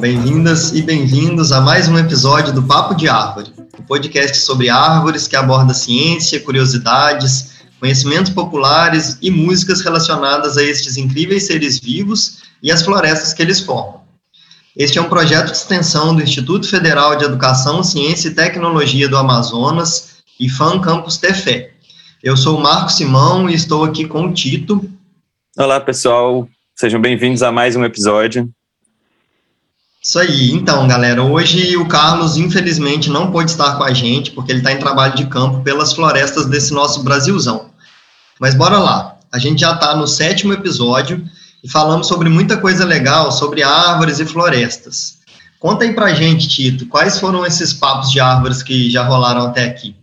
Bem-vindas 0.00 0.72
e 0.72 0.80
bem-vindos 0.80 1.52
a 1.52 1.60
mais 1.60 1.86
um 1.86 1.98
episódio 1.98 2.54
do 2.54 2.62
Papo 2.62 2.94
de 2.94 3.06
Árvore, 3.06 3.52
um 3.78 3.82
podcast 3.82 4.38
sobre 4.38 4.70
árvores 4.70 5.28
que 5.28 5.36
aborda 5.36 5.74
ciência, 5.74 6.40
curiosidades, 6.40 7.60
conhecimentos 7.78 8.32
populares 8.32 9.18
e 9.20 9.30
músicas 9.30 9.82
relacionadas 9.82 10.56
a 10.56 10.62
estes 10.62 10.96
incríveis 10.96 11.46
seres 11.46 11.78
vivos 11.78 12.38
e 12.62 12.72
as 12.72 12.80
florestas 12.80 13.34
que 13.34 13.42
eles 13.42 13.60
formam. 13.60 14.00
Este 14.74 14.98
é 14.98 15.02
um 15.02 15.08
projeto 15.10 15.50
de 15.50 15.58
extensão 15.58 16.16
do 16.16 16.22
Instituto 16.22 16.66
Federal 16.66 17.16
de 17.16 17.26
Educação, 17.26 17.82
Ciência 17.82 18.28
e 18.28 18.34
Tecnologia 18.34 19.06
do 19.06 19.18
Amazonas, 19.18 20.22
IFAM 20.40 20.80
Campus 20.80 21.18
Tefé. 21.18 21.72
Eu 22.22 22.38
sou 22.38 22.56
o 22.56 22.62
Marco 22.62 22.90
Simão 22.90 23.50
e 23.50 23.54
estou 23.54 23.84
aqui 23.84 24.06
com 24.06 24.24
o 24.24 24.32
Tito. 24.32 24.82
Olá, 25.58 25.78
pessoal. 25.78 26.48
Sejam 26.74 26.98
bem-vindos 27.02 27.42
a 27.42 27.52
mais 27.52 27.76
um 27.76 27.84
episódio. 27.84 28.50
Isso 30.02 30.18
aí. 30.18 30.50
Então, 30.52 30.88
galera, 30.88 31.22
hoje 31.22 31.76
o 31.76 31.86
Carlos, 31.86 32.38
infelizmente, 32.38 33.10
não 33.10 33.30
pôde 33.30 33.50
estar 33.50 33.76
com 33.76 33.84
a 33.84 33.92
gente, 33.92 34.30
porque 34.30 34.50
ele 34.50 34.60
está 34.60 34.72
em 34.72 34.78
trabalho 34.78 35.14
de 35.14 35.26
campo 35.26 35.62
pelas 35.62 35.92
florestas 35.92 36.46
desse 36.46 36.72
nosso 36.72 37.02
Brasilzão. 37.02 37.70
Mas 38.40 38.54
bora 38.54 38.78
lá. 38.78 39.18
A 39.30 39.38
gente 39.38 39.60
já 39.60 39.74
está 39.74 39.94
no 39.94 40.06
sétimo 40.06 40.54
episódio 40.54 41.22
e 41.62 41.70
falamos 41.70 42.08
sobre 42.08 42.30
muita 42.30 42.56
coisa 42.56 42.84
legal 42.84 43.30
sobre 43.30 43.62
árvores 43.62 44.18
e 44.18 44.24
florestas. 44.24 45.18
Conta 45.58 45.84
aí 45.84 45.94
pra 45.94 46.14
gente, 46.14 46.48
Tito, 46.48 46.86
quais 46.86 47.20
foram 47.20 47.44
esses 47.44 47.74
papos 47.74 48.10
de 48.10 48.18
árvores 48.18 48.62
que 48.62 48.90
já 48.90 49.04
rolaram 49.04 49.42
até 49.42 49.66
aqui? 49.66 49.94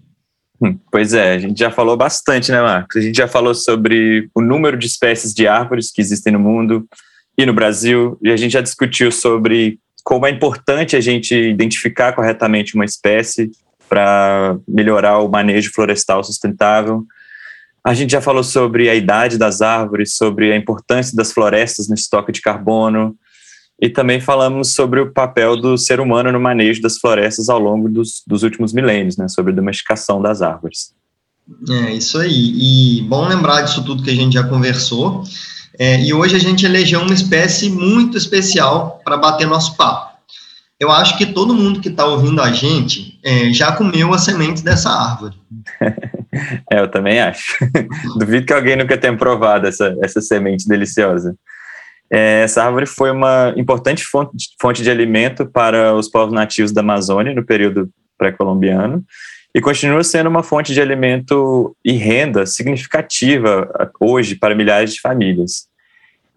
Hum, 0.62 0.78
pois 0.92 1.16
é, 1.16 1.34
a 1.34 1.40
gente 1.40 1.58
já 1.58 1.72
falou 1.72 1.98
bastante, 1.98 2.52
né, 2.52 2.62
Marcos? 2.62 2.96
A 2.98 3.02
gente 3.02 3.18
já 3.18 3.28
falou 3.28 3.56
sobre 3.56 4.30
o 4.36 4.42
número 4.42 4.78
de 4.78 4.86
espécies 4.86 5.34
de 5.34 5.48
árvores 5.48 5.92
que 5.92 6.00
existem 6.00 6.34
no 6.34 6.40
mundo 6.40 6.88
e 7.36 7.46
no 7.46 7.54
Brasil, 7.54 8.18
e 8.22 8.30
a 8.32 8.38
gente 8.38 8.54
já 8.54 8.62
discutiu 8.62 9.12
sobre 9.12 9.80
como 10.08 10.26
é 10.26 10.30
importante 10.30 10.96
a 10.96 11.02
gente 11.02 11.36
identificar 11.36 12.14
corretamente 12.14 12.76
uma 12.76 12.86
espécie 12.86 13.52
para 13.90 14.58
melhorar 14.66 15.20
o 15.20 15.28
manejo 15.28 15.70
florestal 15.74 16.24
sustentável. 16.24 17.06
A 17.84 17.94
gente 17.94 18.12
já 18.12 18.22
falou 18.22 18.42
sobre 18.42 18.90
a 18.90 18.96
idade 18.96 19.38
das 19.38 19.62
árvores, 19.62 20.16
sobre 20.16 20.54
a 20.54 20.56
importância 20.56 21.14
das 21.14 21.34
florestas 21.34 21.90
no 21.90 21.94
estoque 21.94 22.32
de 22.32 22.40
carbono, 22.40 23.18
e 23.82 23.90
também 23.90 24.22
falamos 24.22 24.74
sobre 24.74 25.02
o 25.02 25.12
papel 25.12 25.58
do 25.58 25.78
ser 25.78 26.00
humano 26.00 26.32
no 26.32 26.40
manejo 26.40 26.82
das 26.82 26.98
florestas 26.98 27.50
ao 27.50 27.60
longo 27.60 27.90
dos, 27.90 28.24
dos 28.26 28.44
últimos 28.44 28.72
milênios, 28.72 29.18
né, 29.18 29.28
sobre 29.28 29.52
a 29.52 29.56
domesticação 29.58 30.22
das 30.22 30.42
árvores. 30.42 30.94
É, 31.70 31.94
isso 31.94 32.18
aí. 32.18 32.54
E 32.56 33.02
bom 33.10 33.28
lembrar 33.28 33.64
disso 33.64 33.84
tudo 33.84 34.04
que 34.04 34.10
a 34.10 34.16
gente 34.16 34.36
já 34.36 34.48
conversou. 34.48 35.26
É, 35.80 36.00
e 36.02 36.14
hoje 36.14 36.36
a 36.36 36.40
gente 36.40 36.66
elegeu 36.66 37.02
uma 37.02 37.14
espécie 37.14 37.70
muito 37.70 38.18
especial 38.18 39.00
para 39.04 39.18
bater 39.18 39.48
nosso 39.48 39.78
papo. 39.78 40.18
Eu 40.80 40.92
acho 40.92 41.18
que 41.18 41.26
todo 41.26 41.56
mundo 41.56 41.82
que 41.82 41.90
está 41.90 42.06
ouvindo 42.06 42.42
a 42.42 42.52
gente 42.52 43.20
é, 43.24 43.52
já 43.52 43.72
comeu 43.72 44.14
as 44.14 44.24
sementes 44.24 44.62
dessa 44.62 44.90
árvore. 44.90 45.36
é, 46.72 46.80
eu 46.80 46.88
também 46.88 47.20
acho. 47.20 47.58
Duvido 48.18 48.46
que 48.46 48.54
alguém 48.54 48.76
nunca 48.76 48.98
tenha 48.98 49.16
provado 49.18 49.68
essa, 49.68 49.96
essa 50.02 50.22
semente 50.22 50.68
deliciosa. 50.68 51.36
É, 52.12 52.44
essa 52.44 52.64
árvore 52.64 52.86
foi 52.86 53.12
uma 53.12 53.54
importante 53.58 54.04
fonte, 54.04 54.50
fonte 54.62 54.84
de 54.84 54.90
alimento 54.90 55.46
para 55.46 55.94
os 55.96 56.08
povos 56.10 56.34
nativos 56.34 56.72
da 56.72 56.82
Amazônia 56.82 57.34
no 57.34 57.46
período 57.46 57.90
pré-colombiano 58.18 59.04
e 59.54 59.62
continua 59.62 60.04
sendo 60.04 60.30
uma 60.30 60.44
fonte 60.44 60.74
de 60.74 60.80
alimento 60.80 61.76
e 61.84 61.94
renda 61.94 62.46
significativa 62.46 63.68
hoje 64.00 64.36
para 64.36 64.54
milhares 64.54 64.94
de 64.94 65.02
famílias. 65.02 65.68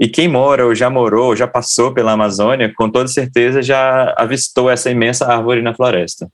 E 0.01 0.09
quem 0.09 0.27
mora 0.27 0.65
ou 0.65 0.75
já 0.75 0.89
morou, 0.89 1.27
ou 1.27 1.37
já 1.37 1.47
passou 1.47 1.93
pela 1.93 2.13
Amazônia, 2.13 2.73
com 2.75 2.91
toda 2.91 3.07
certeza 3.07 3.63
já 3.63 4.15
avistou 4.17 4.71
essa 4.71 4.91
imensa 4.91 5.27
árvore 5.27 5.61
na 5.61 5.75
floresta. 5.75 6.27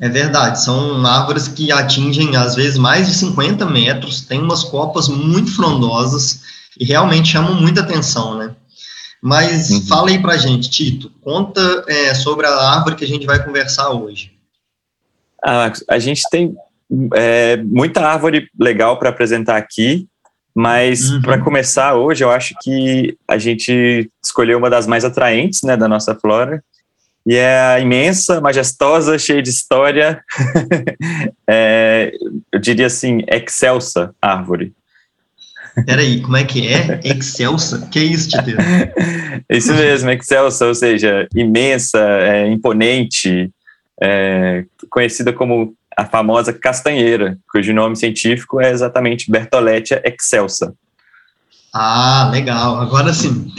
É 0.00 0.08
verdade, 0.08 0.62
são 0.62 1.04
árvores 1.04 1.48
que 1.48 1.72
atingem 1.72 2.36
às 2.36 2.54
vezes 2.54 2.78
mais 2.78 3.08
de 3.08 3.14
50 3.14 3.66
metros, 3.66 4.20
têm 4.20 4.40
umas 4.40 4.62
copas 4.62 5.08
muito 5.08 5.56
frondosas 5.56 6.42
e 6.78 6.84
realmente 6.84 7.30
chamam 7.30 7.54
muita 7.54 7.80
atenção, 7.80 8.38
né? 8.38 8.54
Mas 9.20 9.70
uhum. 9.70 9.82
fala 9.86 10.10
aí 10.10 10.22
pra 10.22 10.36
gente, 10.36 10.70
Tito, 10.70 11.10
conta 11.22 11.60
é, 11.88 12.14
sobre 12.14 12.46
a 12.46 12.54
árvore 12.54 12.94
que 12.94 13.04
a 13.04 13.08
gente 13.08 13.26
vai 13.26 13.44
conversar 13.44 13.90
hoje. 13.90 14.30
Ah, 15.44 15.72
a 15.88 15.98
gente 15.98 16.22
tem 16.30 16.54
é, 17.14 17.56
muita 17.56 18.06
árvore 18.06 18.48
legal 18.56 18.98
para 18.98 19.08
apresentar 19.08 19.56
aqui, 19.56 20.06
mas 20.56 21.10
uhum. 21.10 21.20
para 21.20 21.38
começar 21.38 21.94
hoje, 21.96 22.24
eu 22.24 22.30
acho 22.30 22.54
que 22.62 23.14
a 23.28 23.36
gente 23.36 24.10
escolheu 24.24 24.56
uma 24.56 24.70
das 24.70 24.86
mais 24.86 25.04
atraentes 25.04 25.62
né, 25.62 25.76
da 25.76 25.86
nossa 25.86 26.14
flora, 26.14 26.64
e 27.26 27.34
é 27.36 27.60
a 27.60 27.78
imensa, 27.78 28.40
majestosa, 28.40 29.18
cheia 29.18 29.42
de 29.42 29.50
história, 29.50 30.24
é, 31.46 32.10
eu 32.50 32.58
diria 32.58 32.86
assim, 32.86 33.22
excelsa 33.28 34.14
árvore. 34.22 34.72
Peraí, 35.84 36.22
como 36.22 36.38
é 36.38 36.44
que 36.44 36.66
é? 36.72 37.00
Excelsa? 37.04 37.86
Que 37.92 37.98
é 37.98 38.02
isso, 38.04 38.30
Tito? 38.30 38.56
isso 39.50 39.74
mesmo, 39.74 40.08
excelsa, 40.08 40.66
ou 40.66 40.74
seja, 40.74 41.28
imensa, 41.34 41.98
é, 41.98 42.48
imponente, 42.48 43.50
é, 44.00 44.64
conhecida 44.88 45.34
como 45.34 45.74
a 45.96 46.04
famosa 46.04 46.52
castanheira, 46.52 47.38
cujo 47.50 47.72
nome 47.72 47.96
científico 47.96 48.60
é 48.60 48.70
exatamente 48.70 49.30
Bertholletia 49.30 50.02
excelsa. 50.04 50.74
Ah, 51.72 52.28
legal. 52.32 52.80
Agora 52.80 53.12
sim. 53.12 53.52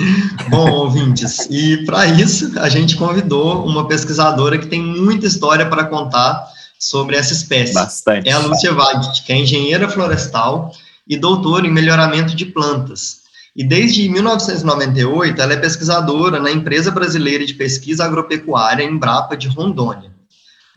Bom, 0.49 0.69
ouvintes, 0.71 1.47
e 1.51 1.85
para 1.85 2.05
isso 2.05 2.57
a 2.59 2.69
gente 2.69 2.95
convidou 2.95 3.65
uma 3.65 3.87
pesquisadora 3.87 4.57
que 4.57 4.67
tem 4.67 4.81
muita 4.81 5.25
história 5.25 5.67
para 5.67 5.85
contar 5.85 6.47
sobre 6.79 7.15
essa 7.15 7.33
espécie. 7.33 7.73
Bastante. 7.73 8.29
É 8.29 8.31
a 8.31 8.39
Lúcia 8.39 8.73
Wagner, 8.73 9.23
que 9.23 9.33
é 9.33 9.37
engenheira 9.37 9.89
florestal 9.89 10.71
e 11.07 11.17
doutora 11.17 11.65
em 11.65 11.71
melhoramento 11.71 12.35
de 12.35 12.45
plantas. 12.45 13.17
E 13.55 13.63
desde 13.63 14.07
1998 14.09 15.41
ela 15.41 15.53
é 15.53 15.57
pesquisadora 15.57 16.39
na 16.39 16.51
Empresa 16.51 16.91
Brasileira 16.91 17.45
de 17.45 17.55
Pesquisa 17.55 18.05
Agropecuária 18.05 18.83
Embrapa 18.83 19.35
de 19.35 19.47
Rondônia. 19.47 20.16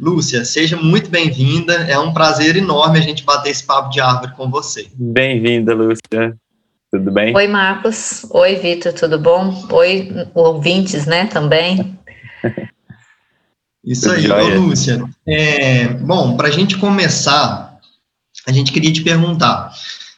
Lúcia, 0.00 0.46
seja 0.46 0.78
muito 0.78 1.10
bem-vinda. 1.10 1.74
É 1.74 1.98
um 1.98 2.14
prazer 2.14 2.56
enorme 2.56 2.98
a 2.98 3.02
gente 3.02 3.22
bater 3.22 3.50
esse 3.50 3.62
papo 3.62 3.90
de 3.90 4.00
árvore 4.00 4.32
com 4.34 4.50
você. 4.50 4.88
Bem-vinda, 4.94 5.74
Lúcia. 5.74 6.34
Tudo 6.90 7.12
bem? 7.12 7.36
Oi, 7.36 7.46
Marcos. 7.46 8.24
Oi, 8.30 8.56
Vitor, 8.56 8.94
tudo 8.94 9.18
bom? 9.18 9.62
Oi, 9.70 10.10
ouvintes, 10.34 11.04
né, 11.04 11.26
também. 11.26 11.98
Isso 13.84 14.10
aí, 14.10 14.26
Ô, 14.30 14.60
Lúcia. 14.60 15.04
É, 15.28 15.88
bom, 15.88 16.34
para 16.34 16.48
a 16.48 16.50
gente 16.50 16.78
começar, 16.78 17.78
a 18.48 18.52
gente 18.52 18.72
queria 18.72 18.92
te 18.92 19.02
perguntar, 19.02 19.70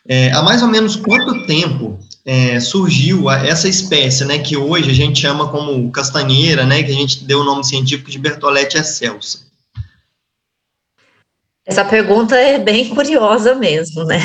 é, 0.09 0.31
há 0.31 0.43
mais 0.43 0.63
ou 0.63 0.69
menos 0.69 0.95
quanto 0.95 1.45
tempo 1.45 1.99
é, 2.25 2.61
surgiu 2.61 3.29
essa 3.29 3.69
espécie, 3.69 4.25
né, 4.25 4.39
que 4.39 4.57
hoje 4.57 4.91
a 4.91 4.95
gente 4.95 5.21
chama 5.21 5.49
como 5.49 5.91
castanheira, 5.91 6.65
né, 6.65 6.85
que 6.85 6.93
a 6.93 6.95
gente 6.95 7.25
deu 7.25 7.41
o 7.41 7.45
nome 7.45 7.65
científico 7.65 8.13
de 8.13 8.19
Bertholletia 8.19 8.81
excelsa? 8.81 9.52
Essa 11.67 11.85
pergunta 11.85 12.37
é 12.37 12.59
bem 12.59 12.89
curiosa 12.95 13.55
mesmo, 13.55 14.05
né? 14.05 14.19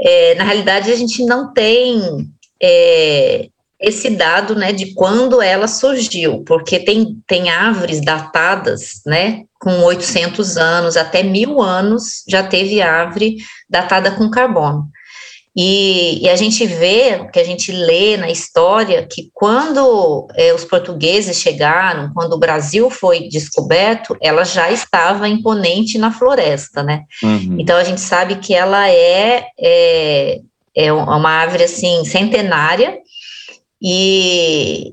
É, 0.00 0.34
na 0.34 0.44
realidade, 0.44 0.90
a 0.92 0.96
gente 0.96 1.24
não 1.24 1.52
tem 1.52 2.00
é, 2.62 3.48
esse 3.80 4.10
dado, 4.10 4.54
né, 4.54 4.72
de 4.72 4.94
quando 4.94 5.42
ela 5.42 5.68
surgiu, 5.68 6.42
porque 6.44 6.78
tem, 6.80 7.18
tem 7.26 7.50
árvores 7.50 8.00
datadas, 8.00 9.00
né, 9.06 9.42
com 9.60 9.82
800 9.82 10.56
anos, 10.56 10.96
até 10.96 11.22
mil 11.22 11.60
anos, 11.60 12.22
já 12.28 12.42
teve 12.42 12.80
árvore 12.80 13.36
datada 13.68 14.10
com 14.10 14.30
carbono. 14.30 14.88
E, 15.58 16.22
e, 16.22 16.28
a 16.28 16.36
gente 16.36 16.66
vê, 16.66 17.26
que 17.32 17.40
a 17.40 17.44
gente 17.44 17.72
lê 17.72 18.18
na 18.18 18.28
história, 18.28 19.06
que 19.06 19.30
quando 19.32 20.28
é, 20.34 20.52
os 20.52 20.66
portugueses 20.66 21.40
chegaram, 21.40 22.12
quando 22.12 22.34
o 22.34 22.38
Brasil 22.38 22.90
foi 22.90 23.26
descoberto, 23.30 24.14
ela 24.20 24.44
já 24.44 24.70
estava 24.70 25.26
imponente 25.26 25.96
na 25.96 26.12
floresta, 26.12 26.82
né? 26.82 27.04
Uhum. 27.22 27.56
Então 27.58 27.78
a 27.78 27.84
gente 27.84 28.02
sabe 28.02 28.36
que 28.36 28.54
ela 28.54 28.90
é, 28.90 29.46
é, 29.58 30.40
é 30.74 30.92
uma 30.92 31.30
árvore 31.30 31.64
assim 31.64 32.04
centenária 32.04 32.98
e, 33.80 34.92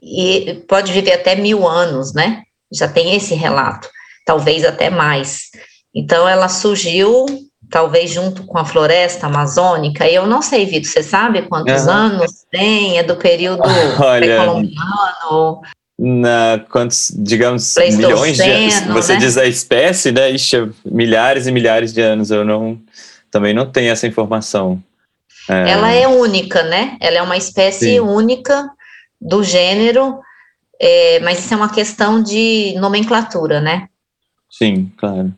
e 0.00 0.62
pode 0.68 0.92
viver 0.92 1.14
até 1.14 1.34
mil 1.34 1.66
anos, 1.66 2.14
né? 2.14 2.42
Já 2.72 2.86
tem 2.86 3.16
esse 3.16 3.34
relato, 3.34 3.88
talvez 4.24 4.64
até 4.64 4.90
mais. 4.90 5.48
Então 5.92 6.28
ela 6.28 6.48
surgiu 6.48 7.26
talvez 7.70 8.10
junto 8.10 8.44
com 8.44 8.58
a 8.58 8.64
floresta 8.64 9.26
amazônica. 9.26 10.08
Eu 10.08 10.26
não 10.26 10.42
sei, 10.42 10.64
Vitor, 10.64 10.90
você 10.90 11.02
sabe 11.02 11.42
quantos 11.42 11.86
uhum. 11.86 11.92
anos 11.92 12.44
tem? 12.50 12.98
É 12.98 13.02
do 13.02 13.16
período 13.16 13.62
pré-colombiano? 13.96 15.60
Na, 15.98 16.64
quantos, 16.70 17.12
digamos, 17.14 17.74
milhões 17.76 18.36
de 18.36 18.42
anos. 18.42 18.86
Você 18.86 19.14
né? 19.14 19.18
diz 19.18 19.36
a 19.36 19.46
espécie, 19.46 20.12
né? 20.12 20.30
Ixi, 20.30 20.70
milhares 20.84 21.46
e 21.46 21.52
milhares 21.52 21.92
de 21.92 22.00
anos. 22.00 22.30
Eu 22.30 22.44
não 22.44 22.78
também 23.30 23.52
não 23.52 23.70
tenho 23.70 23.90
essa 23.90 24.06
informação. 24.06 24.82
É... 25.48 25.70
Ela 25.70 25.92
é 25.92 26.06
única, 26.06 26.62
né? 26.62 26.96
Ela 27.00 27.18
é 27.18 27.22
uma 27.22 27.36
espécie 27.36 27.94
Sim. 27.94 28.00
única 28.00 28.70
do 29.20 29.42
gênero, 29.42 30.20
é, 30.80 31.18
mas 31.20 31.40
isso 31.40 31.52
é 31.52 31.56
uma 31.56 31.72
questão 31.72 32.22
de 32.22 32.74
nomenclatura, 32.78 33.60
né? 33.60 33.88
Sim, 34.50 34.92
claro. 34.96 35.32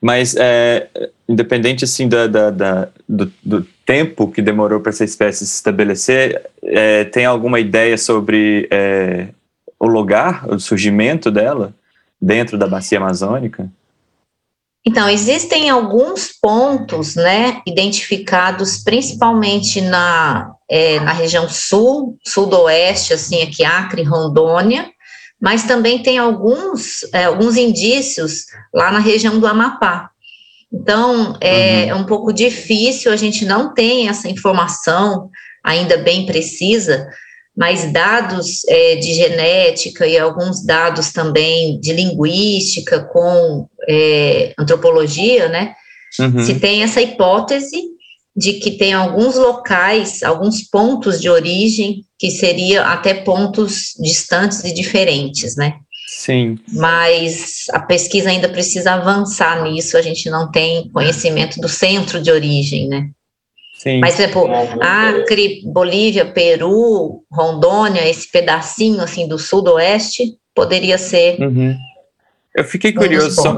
Mas, 0.00 0.34
é, 0.34 0.88
independente, 1.28 1.84
assim, 1.84 2.08
da, 2.08 2.26
da, 2.26 2.50
da 2.50 2.88
do, 3.08 3.32
do, 3.44 3.66
tempo 3.84 4.30
que 4.30 4.40
demorou 4.40 4.80
para 4.80 4.90
essa 4.90 5.04
espécie 5.04 5.46
se 5.46 5.56
estabelecer, 5.56 6.48
é, 6.62 7.04
tem 7.04 7.26
alguma 7.26 7.58
ideia 7.58 7.98
sobre 7.98 8.68
é, 8.70 9.28
o 9.78 9.86
lugar, 9.86 10.48
o 10.48 10.60
surgimento 10.60 11.30
dela 11.30 11.74
dentro 12.20 12.56
da 12.56 12.68
bacia 12.68 12.98
amazônica? 12.98 13.68
Então, 14.86 15.08
existem 15.08 15.68
alguns 15.68 16.28
pontos, 16.40 17.14
né, 17.14 17.60
identificados 17.66 18.82
principalmente 18.82 19.80
na, 19.80 20.54
é, 20.70 20.98
na 21.00 21.12
região 21.12 21.48
sul, 21.48 22.16
sudoeste, 22.26 23.12
assim, 23.12 23.42
aqui 23.42 23.62
Acre, 23.62 24.02
Rondônia, 24.02 24.90
mas 25.40 25.64
também 25.64 26.02
tem 26.02 26.18
alguns, 26.18 27.02
é, 27.12 27.24
alguns 27.24 27.56
indícios 27.56 28.46
lá 28.72 28.92
na 28.92 28.98
região 28.98 29.38
do 29.38 29.46
Amapá. 29.46 30.10
Então, 30.72 31.36
é, 31.40 31.84
uhum. 31.84 31.90
é 31.90 31.94
um 31.94 32.04
pouco 32.04 32.32
difícil, 32.32 33.10
a 33.10 33.16
gente 33.16 33.44
não 33.44 33.74
tem 33.74 34.08
essa 34.08 34.28
informação 34.28 35.30
ainda 35.64 35.96
bem 35.96 36.26
precisa, 36.26 37.08
mas 37.56 37.92
dados 37.92 38.64
é, 38.68 38.96
de 38.96 39.12
genética 39.14 40.06
e 40.06 40.16
alguns 40.18 40.64
dados 40.64 41.12
também 41.12 41.80
de 41.80 41.92
linguística 41.92 43.00
com 43.00 43.66
é, 43.88 44.54
antropologia, 44.58 45.48
né? 45.48 45.74
Uhum. 46.18 46.42
Se 46.42 46.54
tem 46.60 46.82
essa 46.82 47.00
hipótese 47.00 47.82
de 48.36 48.54
que 48.54 48.72
tem 48.72 48.92
alguns 48.92 49.36
locais, 49.36 50.22
alguns 50.22 50.62
pontos 50.62 51.20
de 51.20 51.28
origem 51.28 52.02
que 52.18 52.30
seria 52.30 52.84
até 52.84 53.14
pontos 53.14 53.94
distantes 53.98 54.62
e 54.64 54.72
diferentes, 54.72 55.56
né? 55.56 55.74
Sim. 56.06 56.58
Mas 56.72 57.64
a 57.72 57.80
pesquisa 57.80 58.30
ainda 58.30 58.48
precisa 58.48 58.92
avançar 58.92 59.62
nisso, 59.62 59.96
a 59.96 60.02
gente 60.02 60.28
não 60.28 60.50
tem 60.50 60.88
conhecimento 60.90 61.60
do 61.60 61.68
centro 61.68 62.20
de 62.20 62.30
origem, 62.30 62.88
né? 62.88 63.08
Sim. 63.78 64.00
Mas, 64.00 64.16
por 64.16 64.22
exemplo, 64.22 64.82
Acre, 64.82 65.62
Bolívia, 65.64 66.26
Peru, 66.26 67.24
Rondônia, 67.32 68.06
esse 68.06 68.30
pedacinho 68.30 69.00
assim 69.00 69.26
do 69.26 69.38
sudoeste, 69.38 70.34
poderia 70.54 70.98
ser. 70.98 71.40
Uhum. 71.40 71.74
Eu 72.52 72.64
fiquei 72.64 72.92
curioso 72.92 73.30
só 73.30 73.56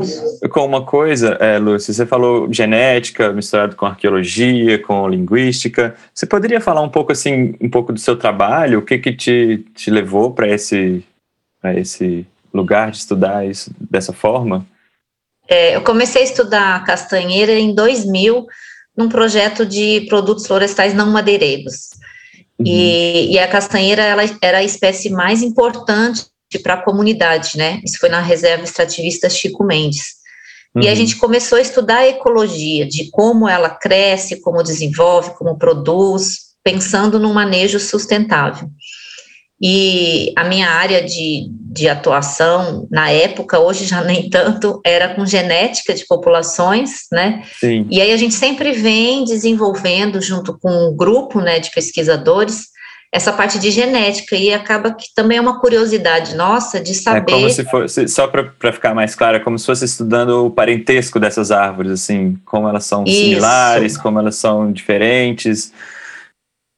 com 0.50 0.66
uma 0.66 0.84
coisa, 0.84 1.30
é, 1.40 1.58
Lúcia. 1.58 1.94
Você 1.94 2.04
falou 2.04 2.52
genética 2.52 3.32
misturado 3.32 3.74
com 3.74 3.86
arqueologia, 3.86 4.78
com 4.78 5.08
linguística. 5.08 5.94
Você 6.12 6.26
poderia 6.26 6.60
falar 6.60 6.82
um 6.82 6.90
pouco 6.90 7.10
assim, 7.10 7.54
um 7.60 7.70
pouco 7.70 7.92
do 7.92 7.98
seu 7.98 8.16
trabalho? 8.16 8.80
O 8.80 8.82
que 8.82 8.98
que 8.98 9.12
te, 9.12 9.64
te 9.74 9.90
levou 9.90 10.32
para 10.32 10.46
esse, 10.46 11.02
para 11.60 11.78
esse 11.78 12.26
lugar 12.52 12.90
de 12.90 12.98
estudar 12.98 13.46
isso 13.46 13.70
dessa 13.80 14.12
forma? 14.12 14.66
É, 15.48 15.74
eu 15.74 15.82
comecei 15.82 16.20
a 16.22 16.24
estudar 16.26 16.84
castanheira 16.84 17.52
em 17.52 17.74
2000 17.74 18.46
num 18.96 19.08
projeto 19.08 19.64
de 19.64 20.02
produtos 20.02 20.46
florestais 20.46 20.92
não 20.92 21.10
madeireiros. 21.10 21.90
Uhum. 22.58 22.66
E, 22.66 23.32
e, 23.32 23.38
a 23.38 23.48
castanheira 23.48 24.02
ela 24.02 24.22
era 24.42 24.58
a 24.58 24.64
espécie 24.64 25.08
mais 25.08 25.42
importante 25.42 26.26
para 26.58 26.74
a 26.74 26.82
comunidade, 26.82 27.56
né? 27.56 27.80
Isso 27.84 27.98
foi 27.98 28.08
na 28.08 28.20
reserva 28.20 28.64
extrativista 28.64 29.30
Chico 29.30 29.64
Mendes. 29.64 30.22
Uhum. 30.74 30.82
E 30.82 30.88
a 30.88 30.90
uhum. 30.90 30.96
gente 30.96 31.16
começou 31.16 31.58
a 31.58 31.60
estudar 31.60 31.98
a 31.98 32.08
ecologia, 32.08 32.86
de 32.86 33.10
como 33.10 33.48
ela 33.48 33.70
cresce, 33.70 34.40
como 34.40 34.62
desenvolve, 34.62 35.34
como 35.36 35.58
produz, 35.58 36.52
pensando 36.64 37.18
num 37.18 37.32
manejo 37.32 37.78
sustentável. 37.78 38.68
E 39.64 40.32
a 40.34 40.42
minha 40.42 40.68
área 40.68 41.00
de, 41.00 41.46
de 41.48 41.88
atuação, 41.88 42.88
na 42.90 43.10
época, 43.10 43.60
hoje 43.60 43.84
já 43.84 44.02
nem 44.02 44.28
tanto, 44.28 44.80
era 44.84 45.14
com 45.14 45.24
genética 45.24 45.94
de 45.94 46.04
populações, 46.04 47.02
né? 47.12 47.44
Sim. 47.60 47.86
E 47.88 48.00
aí 48.00 48.10
a 48.10 48.16
gente 48.16 48.34
sempre 48.34 48.72
vem 48.72 49.24
desenvolvendo, 49.24 50.20
junto 50.20 50.58
com 50.58 50.88
um 50.88 50.96
grupo 50.96 51.40
né, 51.40 51.60
de 51.60 51.70
pesquisadores, 51.70 52.71
essa 53.14 53.30
parte 53.30 53.58
de 53.58 53.70
genética, 53.70 54.34
e 54.34 54.54
acaba 54.54 54.94
que 54.94 55.06
também 55.14 55.36
é 55.36 55.40
uma 55.40 55.60
curiosidade 55.60 56.34
nossa 56.34 56.80
de 56.80 56.94
saber. 56.94 57.30
É 57.30 57.34
como 57.34 57.50
se 57.50 57.64
fosse, 57.64 58.08
só 58.08 58.26
para 58.26 58.72
ficar 58.72 58.94
mais 58.94 59.14
claro, 59.14 59.36
é 59.36 59.40
como 59.40 59.58
se 59.58 59.66
fosse 59.66 59.84
estudando 59.84 60.46
o 60.46 60.50
parentesco 60.50 61.20
dessas 61.20 61.50
árvores, 61.50 61.92
assim, 61.92 62.38
como 62.46 62.66
elas 62.66 62.86
são 62.86 63.04
Isso. 63.04 63.14
similares, 63.14 63.98
como 63.98 64.18
elas 64.18 64.36
são 64.36 64.72
diferentes, 64.72 65.72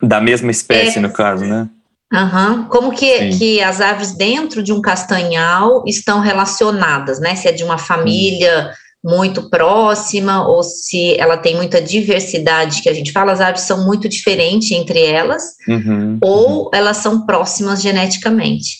da 0.03 0.21
mesma 0.21 0.51
espécie, 0.51 0.99
é. 0.99 1.01
no 1.01 1.13
caso, 1.13 1.45
né? 1.45 1.69
Uhum. 2.13 2.65
Como 2.65 2.93
que, 2.93 3.31
que 3.31 3.63
as 3.63 3.81
árvores 3.81 4.13
dentro 4.13 4.63
de 4.63 4.73
um 4.73 4.81
castanhal 4.81 5.85
estão 5.87 6.21
relacionadas, 6.21 7.21
né? 7.21 7.37
Se 7.37 7.49
é 7.49 7.53
de 7.53 7.63
uma 7.65 7.79
família 7.79 8.73
muito 9.05 9.51
próxima 9.51 10.49
ou 10.49 10.63
se 10.63 11.15
ela 11.21 11.37
tem 11.37 11.55
muita 11.55 11.81
diversidade, 11.81 12.81
que 12.81 12.89
a 12.89 12.95
gente 12.95 13.13
fala, 13.13 13.33
as 13.33 13.41
árvores 13.41 13.67
são 13.67 13.85
muito 13.85 14.09
diferentes 14.09 14.71
entre 14.71 15.03
elas, 15.03 15.57
uhum. 15.69 16.19
ou 16.23 16.71
elas 16.73 16.97
são 16.97 17.27
próximas 17.27 17.83
geneticamente. 17.83 18.79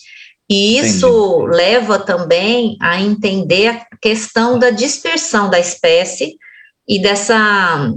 E 0.49 0.77
isso 0.77 1.07
Entendi. 1.07 1.57
leva 1.57 1.99
também 1.99 2.75
a 2.81 2.99
entender 2.99 3.67
a 3.67 3.85
questão 4.01 4.57
da 4.57 4.71
dispersão 4.71 5.49
da 5.49 5.59
espécie 5.59 6.37
e 6.87 6.99
dessa 6.99 7.91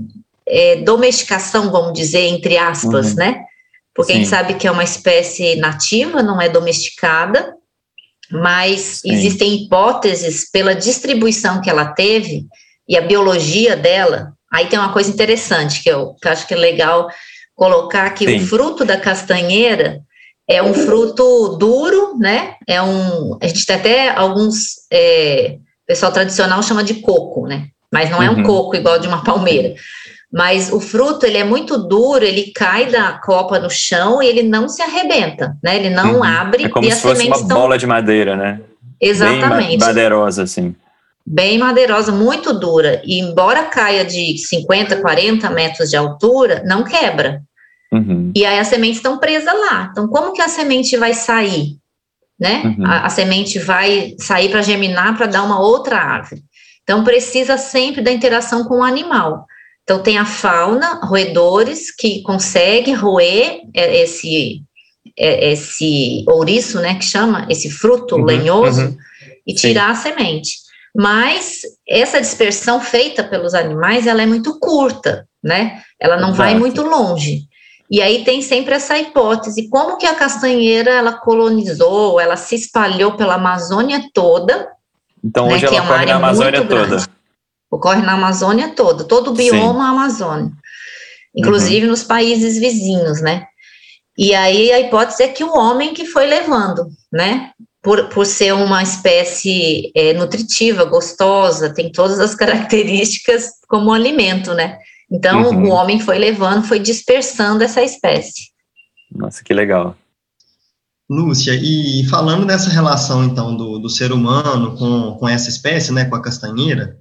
é, 0.47 0.77
domesticação, 0.77 1.71
vamos 1.71 1.95
dizer, 1.95 2.27
entre 2.27 2.59
aspas, 2.59 3.11
uhum. 3.11 3.17
né? 3.17 3.45
porque 3.99 4.13
Sim. 4.13 4.19
a 4.19 4.23
gente 4.23 4.31
sabe 4.31 4.55
que 4.55 4.69
é 4.69 4.71
uma 4.71 4.85
espécie 4.85 5.57
nativa, 5.57 6.23
não 6.23 6.41
é 6.41 6.49
domesticada, 6.49 7.53
mas 8.31 8.81
Sim. 8.81 9.13
existem 9.13 9.65
hipóteses 9.65 10.51
pela 10.51 10.75
distribuição 10.75 11.61
que 11.61 11.71
ela 11.71 11.87
teve 11.87 12.47
e 12.89 12.97
a 12.97 13.01
biologia 13.01 13.77
dela. 13.77 14.33
Aí 14.53 14.67
tem 14.67 14.79
uma 14.79 14.93
coisa 14.93 15.11
interessante 15.11 15.83
que 15.83 15.91
eu, 15.91 16.15
que 16.21 16.27
eu 16.27 16.33
acho 16.33 16.47
que 16.47 16.55
é 16.55 16.57
legal 16.57 17.09
colocar 17.55 18.11
que 18.11 18.27
Sim. 18.27 18.37
o 18.37 18.47
fruto 18.47 18.85
da 18.85 18.97
castanheira 18.97 20.01
é 20.49 20.63
um 20.63 20.73
fruto 20.73 21.57
duro, 21.59 22.17
né? 22.19 22.55
É 22.67 22.81
um. 22.81 23.37
A 23.43 23.47
gente 23.47 23.67
tem 23.67 23.77
até 23.77 24.09
alguns. 24.09 24.87
É, 24.91 25.59
pessoal 25.87 26.13
tradicional 26.13 26.63
chama 26.63 26.85
de 26.85 26.95
coco, 26.95 27.47
né? 27.47 27.69
Mas 27.93 28.11
não 28.11 28.23
é 28.23 28.31
um 28.31 28.39
uhum. 28.39 28.43
coco 28.43 28.77
igual 28.77 28.99
de 28.99 29.09
uma 29.09 29.25
palmeira 29.25 29.75
mas 30.33 30.71
o 30.71 30.79
fruto 30.79 31.25
ele 31.25 31.39
é 31.39 31.45
muito 31.45 31.79
duro, 31.79 32.25
ele 32.25 32.53
cai 32.55 32.87
da 32.87 33.13
copa 33.13 33.59
no 33.59 33.71
chão 33.71 34.23
e 34.23 34.27
ele 34.27 34.43
não 34.43 34.69
se 34.69 34.83
arrebenta, 34.83 35.57
né? 35.63 35.77
Ele 35.77 35.91
não 35.91 36.17
uhum. 36.17 36.25
abre 36.25 36.65
é 36.65 36.69
como 36.69 36.87
e 36.87 36.93
se 36.93 37.01
fosse 37.01 37.27
uma 37.27 37.43
bola 37.43 37.79
de 37.79 37.87
madeira, 37.87 38.37
né? 38.37 38.61
Exatamente. 39.01 39.69
Bem 39.69 39.79
madeirosa 39.79 40.43
assim. 40.43 40.75
Bem 41.25 41.59
madeirosa, 41.59 42.13
muito 42.13 42.53
dura. 42.53 43.01
E 43.05 43.21
embora 43.21 43.65
caia 43.65 44.05
de 44.05 44.37
50, 44.39 44.97
40 45.01 45.51
metros 45.51 45.91
de 45.91 45.97
altura, 45.97 46.63
não 46.67 46.85
quebra. 46.85 47.43
Uhum. 47.93 48.33
E 48.35 48.45
aí 48.45 48.59
as 48.59 48.69
sementes 48.69 48.97
estão 48.97 49.19
presas 49.19 49.53
lá. 49.53 49.89
Então, 49.91 50.09
como 50.09 50.33
que 50.33 50.43
a 50.43 50.49
semente 50.49 50.97
vai 50.97 51.15
sair? 51.15 51.77
Né? 52.39 52.63
Uhum. 52.65 52.87
A, 52.87 53.07
a 53.07 53.11
semente 53.11 53.59
vai 53.59 54.15
sair 54.19 54.51
para 54.51 54.63
germinar 54.63 55.17
para 55.17 55.27
dar 55.27 55.43
uma 55.43 55.59
outra 55.61 55.97
árvore. 55.99 56.43
Então, 56.83 57.05
precisa 57.05 57.59
sempre 57.59 58.01
da 58.01 58.13
interação 58.13 58.65
com 58.65 58.79
o 58.79 58.85
animal. 58.85 59.47
Então, 59.89 60.03
tem 60.03 60.19
a 60.19 60.27
fauna, 60.27 61.01
roedores, 61.03 61.91
que 61.91 62.21
consegue 62.21 62.93
roer 62.93 63.63
é, 63.73 64.03
esse, 64.03 64.63
é, 65.19 65.53
esse 65.53 66.27
ouriço, 66.29 66.79
né, 66.79 66.97
que 66.97 67.07
chama, 67.07 67.47
esse 67.49 67.71
fruto 67.71 68.17
uhum, 68.17 68.25
lenhoso, 68.25 68.83
uhum. 68.83 68.97
e 69.47 69.55
tirar 69.55 69.97
Sim. 69.97 70.11
a 70.11 70.13
semente. 70.15 70.51
Mas 70.95 71.61
essa 71.89 72.21
dispersão 72.21 72.83
feita 72.83 73.25
pelos 73.25 73.55
animais, 73.55 74.07
ela 74.07 74.21
é 74.21 74.27
muito 74.27 74.61
curta, 74.61 75.27
né? 75.43 75.81
Ela 75.99 76.19
não 76.19 76.35
vai 76.35 76.55
muito 76.55 76.83
longe. 76.83 77.45
E 77.91 78.03
aí 78.03 78.25
tem 78.25 78.43
sempre 78.43 78.75
essa 78.75 78.99
hipótese, 78.99 79.71
como 79.71 79.97
que 79.97 80.05
a 80.05 80.15
castanheira, 80.15 80.91
ela 80.91 81.15
colonizou, 81.15 82.21
ela 82.21 82.37
se 82.37 82.57
espalhou 82.57 83.13
pela 83.13 83.37
Amazônia 83.37 84.05
toda, 84.13 84.69
Então, 85.25 85.47
né, 85.47 85.55
hoje 85.55 85.65
ela 85.65 85.77
é 85.77 85.87
corre 85.87 86.05
na 86.05 86.17
Amazônia 86.17 86.67
toda. 86.67 87.18
Ocorre 87.71 88.03
na 88.03 88.15
Amazônia 88.15 88.71
toda, 88.75 89.05
todo 89.05 89.29
o 89.29 89.35
bioma 89.35 89.85
Sim. 89.85 89.91
Amazônia, 89.91 90.51
inclusive 91.37 91.85
uhum. 91.85 91.91
nos 91.91 92.03
países 92.03 92.59
vizinhos, 92.59 93.21
né? 93.21 93.47
E 94.17 94.35
aí 94.35 94.73
a 94.73 94.81
hipótese 94.81 95.23
é 95.23 95.29
que 95.29 95.45
o 95.45 95.55
homem 95.55 95.95
que 95.95 96.07
foi 96.07 96.27
levando, 96.27 96.89
né? 97.13 97.53
Por, 97.83 98.09
por 98.09 98.27
ser 98.27 98.53
uma 98.53 98.83
espécie 98.83 99.93
é, 99.95 100.13
nutritiva, 100.13 100.85
gostosa, 100.85 101.73
tem 101.73 101.93
todas 101.93 102.19
as 102.19 102.35
características 102.37 103.51
como 103.69 103.93
alimento, 103.93 104.55
né? 104.55 104.79
Então 105.11 105.51
uhum. 105.51 105.69
o 105.69 105.69
homem 105.69 106.01
foi 106.01 106.19
levando, 106.19 106.67
foi 106.67 106.79
dispersando 106.79 107.63
essa 107.63 107.83
espécie. 107.83 108.49
Nossa, 109.11 109.43
que 109.45 109.55
legal. 109.55 109.97
Lúcia, 111.09 111.55
e 111.55 112.05
falando 112.11 112.45
dessa 112.45 112.69
relação, 112.69 113.25
então, 113.25 113.57
do, 113.57 113.79
do 113.79 113.89
ser 113.89 114.13
humano 114.13 114.77
com, 114.77 115.17
com 115.19 115.29
essa 115.29 115.49
espécie, 115.49 115.91
né, 115.91 116.05
com 116.05 116.15
a 116.15 116.23
castanheira, 116.23 116.99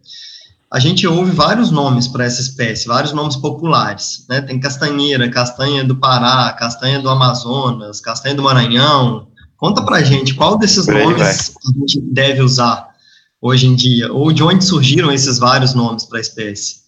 a 0.72 0.80
gente 0.80 1.08
ouve 1.08 1.32
vários 1.32 1.72
nomes 1.72 2.08
para 2.08 2.26
essa 2.26 2.42
espécie, 2.42 2.88
vários 2.88 3.14
nomes 3.14 3.38
populares, 3.38 4.26
né? 4.30 4.42
Tem 4.42 4.60
castanheira, 4.60 5.30
castanha 5.30 5.84
do 5.84 5.96
Pará, 5.96 6.52
castanha 6.54 7.00
do 7.00 7.10
Amazonas, 7.10 8.02
castanha 8.02 8.36
do 8.36 8.44
Maranhão. 8.44 9.28
Conta 9.56 9.82
para 9.84 9.98
a 9.98 10.04
gente 10.04 10.36
qual 10.36 10.58
desses 10.58 10.86
nomes 10.86 11.22
a 11.22 11.80
gente 11.80 12.02
deve 12.02 12.42
usar 12.42 12.90
hoje 13.42 13.68
em 13.68 13.76
dia, 13.76 14.12
ou 14.12 14.32
de 14.32 14.44
onde 14.44 14.64
surgiram 14.64 15.12
esses 15.12 15.38
vários 15.40 15.74
nomes 15.74 16.04
para 16.04 16.18
a 16.18 16.22
espécie. 16.22 16.88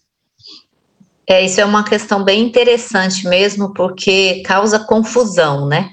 É, 1.26 1.44
isso 1.44 1.60
é 1.60 1.64
uma 1.64 1.84
questão 1.84 2.22
bem 2.22 2.42
interessante 2.42 3.26
mesmo, 3.26 3.72
porque 3.72 4.42
causa 4.44 4.80
confusão, 4.80 5.66
né? 5.66 5.92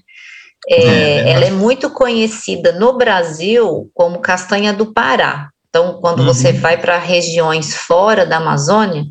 É, 0.68 0.82
é, 0.82 1.30
ela 1.30 1.46
é 1.46 1.52
muito 1.52 1.90
conhecida 1.92 2.74
no 2.74 2.98
Brasil 2.98 3.90
como 3.94 4.20
castanha 4.20 4.74
do 4.74 4.92
Pará. 4.92 5.50
Então, 5.70 6.00
quando 6.02 6.20
uhum. 6.20 6.26
você 6.26 6.54
vai 6.54 6.78
para 6.78 6.98
regiões 6.98 7.76
fora 7.76 8.26
da 8.26 8.38
Amazônia, 8.38 9.06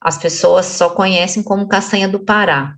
as 0.00 0.16
pessoas 0.16 0.66
só 0.66 0.90
conhecem 0.90 1.42
como 1.42 1.68
castanha 1.68 2.08
do 2.08 2.24
Pará. 2.24 2.74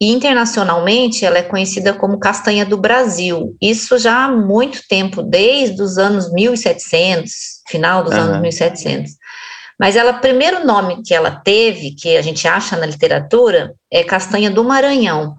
E 0.00 0.10
internacionalmente 0.10 1.24
ela 1.24 1.38
é 1.38 1.42
conhecida 1.42 1.92
como 1.92 2.18
castanha 2.18 2.64
do 2.64 2.76
Brasil. 2.76 3.56
Isso 3.60 3.98
já 3.98 4.24
há 4.24 4.28
muito 4.28 4.80
tempo, 4.88 5.22
desde 5.22 5.80
os 5.80 5.98
anos 5.98 6.32
1700, 6.32 7.32
final 7.68 8.04
dos 8.04 8.14
uhum. 8.14 8.20
anos 8.20 8.40
1700. 8.40 9.12
Mas 9.78 9.96
ela, 9.96 10.12
primeiro 10.12 10.64
nome 10.64 11.02
que 11.02 11.14
ela 11.14 11.30
teve, 11.30 11.94
que 11.94 12.16
a 12.16 12.22
gente 12.22 12.46
acha 12.46 12.76
na 12.76 12.86
literatura, 12.86 13.74
é 13.90 14.04
castanha 14.04 14.50
do 14.50 14.62
Maranhão, 14.62 15.36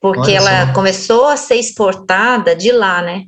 porque 0.00 0.32
Olha 0.32 0.36
ela 0.36 0.66
só. 0.66 0.72
começou 0.74 1.26
a 1.26 1.36
ser 1.36 1.56
exportada 1.56 2.54
de 2.54 2.70
lá, 2.70 3.00
né? 3.00 3.24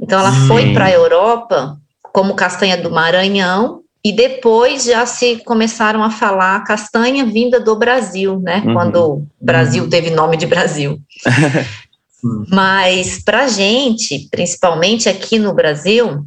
Então 0.00 0.18
ela 0.18 0.32
Sim. 0.32 0.48
foi 0.48 0.72
para 0.72 0.86
a 0.86 0.90
Europa 0.90 1.76
como 2.16 2.32
castanha 2.32 2.78
do 2.78 2.90
Maranhão, 2.90 3.82
e 4.02 4.10
depois 4.10 4.84
já 4.84 5.04
se 5.04 5.36
começaram 5.44 6.02
a 6.02 6.08
falar 6.08 6.64
castanha 6.64 7.26
vinda 7.26 7.60
do 7.60 7.76
Brasil, 7.76 8.40
né? 8.40 8.62
Uhum. 8.64 8.72
Quando 8.72 8.96
o 8.96 9.26
Brasil 9.38 9.84
uhum. 9.84 9.90
teve 9.90 10.08
nome 10.08 10.38
de 10.38 10.46
Brasil. 10.46 10.98
Mas 12.50 13.22
para 13.22 13.48
gente, 13.48 14.28
principalmente 14.30 15.10
aqui 15.10 15.38
no 15.38 15.52
Brasil, 15.52 16.24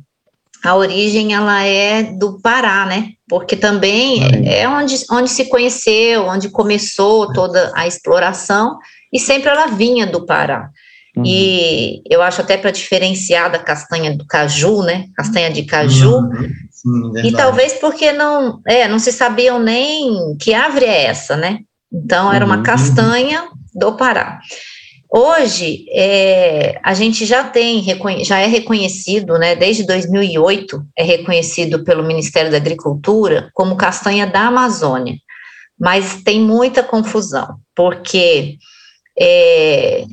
a 0.63 0.75
origem 0.75 1.33
ela 1.33 1.63
é 1.63 2.03
do 2.03 2.39
Pará, 2.39 2.85
né? 2.85 3.13
Porque 3.27 3.55
também 3.55 4.21
é 4.47 4.69
onde, 4.69 4.95
onde 5.09 5.31
se 5.31 5.45
conheceu, 5.45 6.27
onde 6.27 6.49
começou 6.49 7.33
toda 7.33 7.71
a 7.73 7.87
exploração, 7.87 8.77
e 9.11 9.19
sempre 9.19 9.49
ela 9.49 9.65
vinha 9.65 10.05
do 10.05 10.23
Pará. 10.23 10.69
Uhum. 11.19 11.25
E 11.25 12.01
eu 12.09 12.21
acho 12.21 12.41
até 12.41 12.57
para 12.57 12.71
diferenciar 12.71 13.51
da 13.51 13.59
castanha 13.59 14.15
do 14.15 14.25
caju, 14.25 14.83
né? 14.83 15.05
Castanha 15.15 15.51
de 15.51 15.63
caju. 15.63 16.19
Uhum. 16.19 16.49
Sim, 16.71 17.27
e 17.27 17.31
talvez 17.33 17.73
porque 17.73 18.11
não, 18.11 18.61
é, 18.65 18.87
não 18.87 18.99
se 18.99 19.11
sabiam 19.11 19.59
nem 19.59 20.35
que 20.39 20.53
árvore 20.53 20.85
é 20.85 21.05
essa, 21.05 21.35
né? 21.35 21.59
Então 21.91 22.31
era 22.31 22.45
uma 22.45 22.57
uhum. 22.57 22.63
castanha 22.63 23.47
do 23.75 23.93
Pará. 23.93 24.39
Hoje, 25.11 25.85
é, 25.91 26.79
a 26.83 26.93
gente 26.93 27.25
já 27.25 27.43
tem, 27.43 27.83
já 28.23 28.37
é 28.39 28.45
reconhecido, 28.45 29.39
né, 29.39 29.55
desde 29.55 29.83
2008, 29.83 30.85
é 30.95 31.03
reconhecido 31.03 31.83
pelo 31.83 32.03
Ministério 32.03 32.51
da 32.51 32.57
Agricultura 32.57 33.49
como 33.55 33.75
castanha 33.75 34.27
da 34.27 34.41
Amazônia, 34.41 35.15
mas 35.79 36.21
tem 36.21 36.39
muita 36.39 36.83
confusão, 36.83 37.57
porque 37.75 38.57
é, 39.19 40.05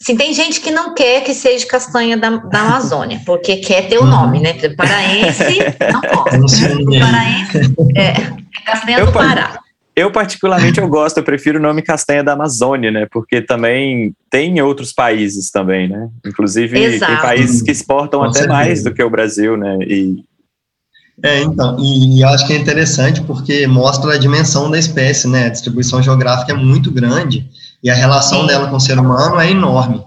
Sim, 0.00 0.16
tem 0.16 0.32
gente 0.32 0.60
que 0.60 0.70
não 0.70 0.94
quer 0.94 1.24
que 1.24 1.34
seja 1.34 1.66
castanha 1.66 2.16
da, 2.16 2.30
da 2.36 2.60
Amazônia, 2.60 3.20
porque 3.26 3.56
quer 3.56 3.88
ter 3.88 3.98
o 3.98 4.06
nome, 4.06 4.40
né? 4.40 4.54
Paraense 4.76 5.58
não 5.92 6.00
pode. 6.00 7.00
Paraense 7.00 7.74
é, 7.96 8.02
é 8.02 8.62
castanha 8.64 8.98
eu, 8.98 9.06
do 9.06 9.12
Pará. 9.12 9.60
Eu, 9.96 10.12
particularmente, 10.12 10.78
eu 10.78 10.86
gosto, 10.86 11.16
eu 11.18 11.24
prefiro 11.24 11.58
o 11.58 11.62
nome 11.62 11.82
castanha 11.82 12.22
da 12.22 12.34
Amazônia, 12.34 12.92
né? 12.92 13.08
Porque 13.10 13.42
também 13.42 14.14
tem 14.30 14.62
outros 14.62 14.92
países 14.92 15.50
também, 15.50 15.88
né? 15.88 16.08
Inclusive, 16.24 16.78
Exato. 16.78 17.12
tem 17.12 17.20
países 17.20 17.60
que 17.60 17.72
exportam 17.72 18.20
Com 18.20 18.26
até 18.26 18.38
certeza. 18.38 18.54
mais 18.54 18.84
do 18.84 18.94
que 18.94 19.02
o 19.02 19.10
Brasil, 19.10 19.56
né? 19.56 19.78
E... 19.80 20.22
É, 21.20 21.40
então, 21.40 21.76
e 21.80 22.22
eu 22.22 22.28
acho 22.28 22.46
que 22.46 22.52
é 22.52 22.56
interessante 22.56 23.20
porque 23.22 23.66
mostra 23.66 24.14
a 24.14 24.18
dimensão 24.18 24.70
da 24.70 24.78
espécie, 24.78 25.26
né? 25.26 25.46
A 25.46 25.48
distribuição 25.48 26.00
geográfica 26.00 26.52
é 26.52 26.56
muito 26.56 26.92
grande 26.92 27.50
e 27.82 27.90
a 27.90 27.94
relação 27.94 28.46
dela 28.46 28.68
com 28.68 28.76
o 28.76 28.80
ser 28.80 28.98
humano 28.98 29.38
é 29.40 29.50
enorme. 29.50 30.02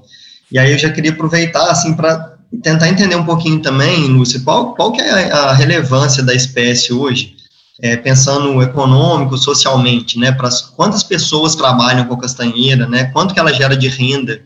E 0.51 0.59
aí 0.59 0.71
eu 0.71 0.77
já 0.77 0.89
queria 0.89 1.11
aproveitar, 1.11 1.69
assim, 1.71 1.93
para 1.93 2.35
tentar 2.61 2.89
entender 2.89 3.15
um 3.15 3.25
pouquinho 3.25 3.61
também, 3.61 4.07
Lúcia, 4.07 4.41
qual, 4.41 4.75
qual 4.75 4.91
que 4.91 5.01
é 5.01 5.31
a 5.31 5.53
relevância 5.53 6.21
da 6.21 6.33
espécie 6.33 6.91
hoje, 6.91 7.35
é, 7.81 7.95
pensando 7.95 8.61
econômico, 8.61 9.37
socialmente, 9.37 10.19
né, 10.19 10.31
para 10.31 10.49
quantas 10.75 11.03
pessoas 11.03 11.55
trabalham 11.55 12.05
com 12.05 12.13
a 12.15 12.19
castanheira, 12.19 12.87
né, 12.87 13.05
quanto 13.05 13.33
que 13.33 13.39
ela 13.39 13.53
gera 13.53 13.75
de 13.75 13.87
renda 13.87 14.41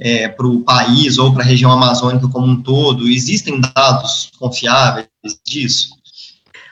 é, 0.00 0.28
para 0.28 0.46
o 0.46 0.60
país 0.60 1.18
ou 1.18 1.32
para 1.32 1.42
a 1.42 1.46
região 1.46 1.70
amazônica 1.70 2.26
como 2.28 2.46
um 2.46 2.62
todo, 2.62 3.06
existem 3.06 3.60
dados 3.60 4.30
confiáveis 4.38 5.06
disso? 5.46 5.90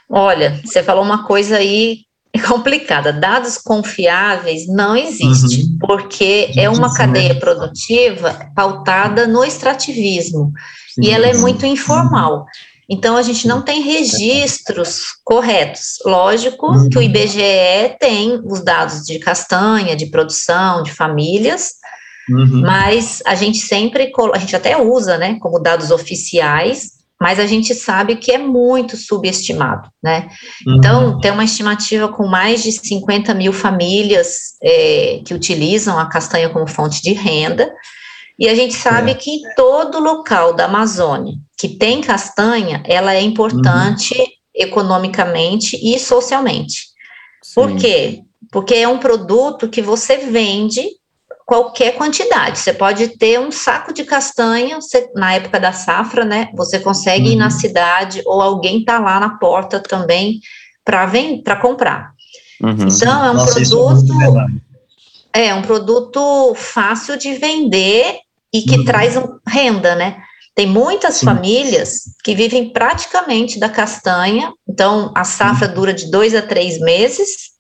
Olha, 0.09 0.59
você 0.65 0.83
falou 0.83 1.05
uma 1.05 1.25
coisa 1.25 1.59
aí 1.59 2.08
é 2.39 2.47
complicada. 2.47 3.13
Dados 3.13 3.59
confiáveis 3.59 4.67
não 4.67 4.97
existe, 4.97 5.63
uhum. 5.63 5.79
porque 5.81 6.53
é 6.57 6.69
uma 6.69 6.95
cadeia 6.95 7.35
produtiva 7.39 8.51
pautada 8.55 9.27
no 9.27 9.45
extrativismo 9.45 10.53
Sim. 10.95 11.03
e 11.03 11.11
ela 11.11 11.27
é 11.27 11.35
muito 11.35 11.67
informal. 11.67 12.47
Então 12.89 13.17
a 13.17 13.23
gente 13.23 13.47
não 13.47 13.61
tem 13.61 13.83
registros 13.83 15.09
corretos. 15.23 15.99
Lógico 16.05 16.69
uhum. 16.69 16.89
que 16.89 16.99
o 16.99 17.03
IBGE 17.03 17.97
tem 18.01 18.41
os 18.45 18.61
dados 18.63 19.05
de 19.05 19.19
castanha, 19.19 19.95
de 19.95 20.07
produção, 20.07 20.83
de 20.83 20.93
famílias, 20.93 21.73
uhum. 22.31 22.63
mas 22.63 23.23
a 23.27 23.35
gente 23.35 23.59
sempre 23.59 24.11
a 24.33 24.39
gente 24.39 24.57
até 24.57 24.81
usa, 24.81 25.19
né, 25.19 25.37
como 25.41 25.59
dados 25.59 25.91
oficiais 25.91 26.98
mas 27.21 27.41
a 27.41 27.47
gente 27.47 27.75
sabe 27.75 28.17
que 28.17 28.31
é 28.31 28.39
muito 28.39 28.97
subestimado, 28.97 29.91
né? 30.03 30.29
Uhum. 30.67 30.77
Então, 30.77 31.21
tem 31.21 31.31
uma 31.31 31.45
estimativa 31.45 32.09
com 32.09 32.27
mais 32.27 32.63
de 32.63 32.73
50 32.73 33.35
mil 33.35 33.53
famílias 33.53 34.55
é, 34.63 35.21
que 35.25 35.35
utilizam 35.35 35.99
a 35.99 36.07
castanha 36.07 36.49
como 36.49 36.67
fonte 36.67 37.03
de 37.03 37.13
renda, 37.13 37.73
e 38.39 38.49
a 38.49 38.55
gente 38.55 38.75
sabe 38.75 39.11
é. 39.11 39.15
que 39.15 39.31
em 39.31 39.55
todo 39.57 39.99
local 39.99 40.53
da 40.53 40.67
Amazônia 40.67 41.35
que 41.59 41.69
tem 41.69 42.01
castanha, 42.01 42.83
ela 42.87 43.13
é 43.13 43.21
importante 43.21 44.17
uhum. 44.17 44.27
economicamente 44.55 45.77
e 45.83 45.99
socialmente. 45.99 46.87
Sim. 47.43 47.55
Por 47.55 47.77
quê? 47.77 48.23
Porque 48.53 48.75
é 48.75 48.87
um 48.87 48.99
produto 48.99 49.69
que 49.69 49.83
você 49.83 50.19
vende 50.19 50.89
qualquer 51.49 51.93
quantidade. 51.93 52.59
Você 52.59 52.75
pode 52.75 53.17
ter 53.17 53.41
um 53.41 53.51
saco 53.51 53.91
de 53.91 54.05
castanha, 54.05 54.77
você, 54.77 55.11
na 55.15 55.33
época 55.33 55.59
da 55.59 55.73
safra, 55.73 56.23
né? 56.23 56.51
Você 56.55 56.79
consegue 56.79 57.29
uhum. 57.29 57.33
ir 57.33 57.37
na 57.37 57.47
uhum. 57.47 57.51
cidade 57.51 58.23
ou 58.27 58.43
alguém 58.43 58.85
tá 58.85 58.99
lá 58.99 59.19
na 59.19 59.31
porta 59.39 59.81
também 59.81 60.41
para 60.85 61.57
comprar. 61.57 62.13
Uhum. 62.63 62.87
Então 62.87 63.25
é 63.25 63.31
um 63.31 63.35
Nossa, 63.35 63.63
é 63.63 63.65
produto 63.65 64.13
é, 65.33 65.47
é, 65.47 65.55
um 65.55 65.63
produto 65.63 66.55
fácil 66.55 67.17
de 67.17 67.33
vender 67.37 68.19
e 68.53 68.61
que 68.61 68.81
uhum. 68.81 68.85
traz 68.85 69.17
um, 69.17 69.39
renda, 69.49 69.95
né? 69.95 70.19
Tem 70.55 70.67
muitas 70.67 71.15
Sim. 71.15 71.27
famílias 71.27 72.01
que 72.23 72.35
vivem 72.35 72.69
praticamente 72.75 73.59
da 73.59 73.71
castanha, 73.71 74.53
então 74.69 75.15
a 75.17 75.25
safra 75.25 75.69
uhum. 75.69 75.75
dura 75.75 75.95
de 75.95 76.11
dois 76.11 76.35
a 76.35 76.43
três 76.43 76.79
meses 76.79 77.57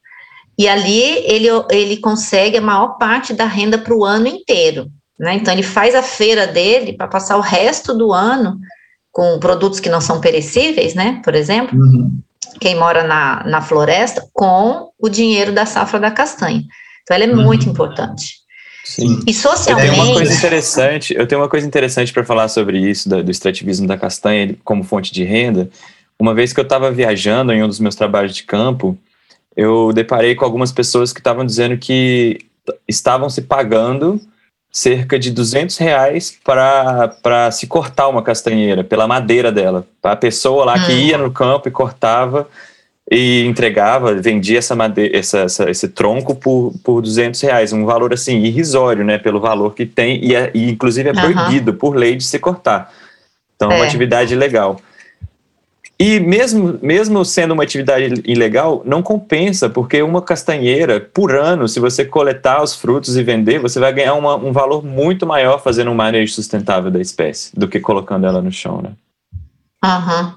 e 0.58 0.66
ali 0.66 1.00
ele, 1.24 1.48
ele 1.70 1.96
consegue 1.98 2.56
a 2.56 2.60
maior 2.60 2.98
parte 2.98 3.32
da 3.32 3.44
renda 3.44 3.78
para 3.78 3.94
o 3.94 4.04
ano 4.04 4.26
inteiro. 4.26 4.90
Né? 5.18 5.34
Então, 5.34 5.52
ele 5.52 5.62
faz 5.62 5.94
a 5.94 6.02
feira 6.02 6.46
dele 6.46 6.92
para 6.92 7.06
passar 7.06 7.36
o 7.36 7.40
resto 7.40 7.94
do 7.94 8.12
ano 8.12 8.58
com 9.12 9.38
produtos 9.38 9.80
que 9.80 9.88
não 9.88 10.00
são 10.00 10.20
perecíveis, 10.20 10.94
né? 10.94 11.20
Por 11.24 11.34
exemplo, 11.34 11.76
uhum. 11.76 12.20
quem 12.60 12.76
mora 12.76 13.02
na, 13.02 13.42
na 13.44 13.60
floresta, 13.60 14.24
com 14.32 14.90
o 14.98 15.08
dinheiro 15.08 15.52
da 15.52 15.66
safra 15.66 15.98
da 15.98 16.10
castanha. 16.10 16.62
Então, 17.02 17.16
ela 17.16 17.24
é 17.24 17.28
uhum. 17.28 17.42
muito 17.42 17.68
importante. 17.68 18.38
Sim. 18.84 19.20
E 19.26 19.34
socialmente. 19.34 19.88
Eu 19.88 19.94
tenho 19.94 20.04
uma 20.04 20.14
coisa 20.14 20.34
interessante, 20.34 21.14
eu 21.14 21.26
tenho 21.26 21.40
uma 21.40 21.48
coisa 21.48 21.66
interessante 21.66 22.12
para 22.12 22.24
falar 22.24 22.48
sobre 22.48 22.78
isso, 22.78 23.08
do, 23.08 23.22
do 23.22 23.30
extrativismo 23.30 23.86
da 23.86 23.98
castanha 23.98 24.56
como 24.64 24.84
fonte 24.84 25.12
de 25.12 25.24
renda. 25.24 25.68
Uma 26.18 26.34
vez 26.34 26.52
que 26.52 26.60
eu 26.60 26.64
estava 26.64 26.90
viajando 26.90 27.52
em 27.52 27.62
um 27.62 27.68
dos 27.68 27.80
meus 27.80 27.94
trabalhos 27.94 28.34
de 28.34 28.44
campo, 28.44 28.96
eu 29.58 29.92
deparei 29.92 30.36
com 30.36 30.44
algumas 30.44 30.70
pessoas 30.70 31.12
que 31.12 31.18
estavam 31.18 31.44
dizendo 31.44 31.76
que 31.76 32.38
estavam 32.86 33.28
se 33.28 33.42
pagando 33.42 34.20
cerca 34.70 35.18
de 35.18 35.32
200 35.32 35.76
reais 35.78 36.38
para 36.44 37.50
se 37.50 37.66
cortar 37.66 38.06
uma 38.06 38.22
castanheira, 38.22 38.84
pela 38.84 39.08
madeira 39.08 39.50
dela. 39.50 39.84
A 40.00 40.14
pessoa 40.14 40.64
lá 40.64 40.76
hum. 40.76 40.86
que 40.86 40.92
ia 40.92 41.18
no 41.18 41.32
campo 41.32 41.66
e 41.66 41.72
cortava 41.72 42.48
e 43.10 43.44
entregava, 43.46 44.14
vendia 44.14 44.58
essa 44.58 44.76
madeira, 44.76 45.18
essa, 45.18 45.38
essa, 45.40 45.68
esse 45.68 45.88
tronco 45.88 46.36
por, 46.36 46.72
por 46.84 47.02
200 47.02 47.40
reais, 47.40 47.72
um 47.72 47.84
valor 47.84 48.12
assim 48.12 48.36
irrisório, 48.36 49.04
né, 49.04 49.18
pelo 49.18 49.40
valor 49.40 49.74
que 49.74 49.84
tem, 49.84 50.24
e, 50.24 50.36
é, 50.36 50.52
e 50.54 50.70
inclusive 50.70 51.08
é 51.08 51.12
proibido 51.12 51.74
por 51.74 51.96
lei 51.96 52.14
de 52.14 52.24
se 52.24 52.38
cortar. 52.38 52.92
Então, 53.56 53.72
é 53.72 53.74
uma 53.74 53.84
atividade 53.84 54.36
legal. 54.36 54.80
E 56.00 56.20
mesmo, 56.20 56.78
mesmo 56.80 57.24
sendo 57.24 57.54
uma 57.54 57.64
atividade 57.64 58.22
ilegal, 58.24 58.82
não 58.84 59.02
compensa, 59.02 59.68
porque 59.68 60.00
uma 60.00 60.22
castanheira, 60.22 61.00
por 61.00 61.34
ano, 61.34 61.66
se 61.66 61.80
você 61.80 62.04
coletar 62.04 62.62
os 62.62 62.72
frutos 62.76 63.16
e 63.16 63.22
vender, 63.24 63.58
você 63.58 63.80
vai 63.80 63.92
ganhar 63.92 64.14
uma, 64.14 64.36
um 64.36 64.52
valor 64.52 64.84
muito 64.84 65.26
maior 65.26 65.60
fazendo 65.60 65.90
um 65.90 65.96
manejo 65.96 66.32
sustentável 66.32 66.88
da 66.88 67.00
espécie 67.00 67.50
do 67.58 67.66
que 67.66 67.80
colocando 67.80 68.26
ela 68.26 68.40
no 68.40 68.52
chão, 68.52 68.80
né? 68.80 68.92
Uhum. 69.84 70.34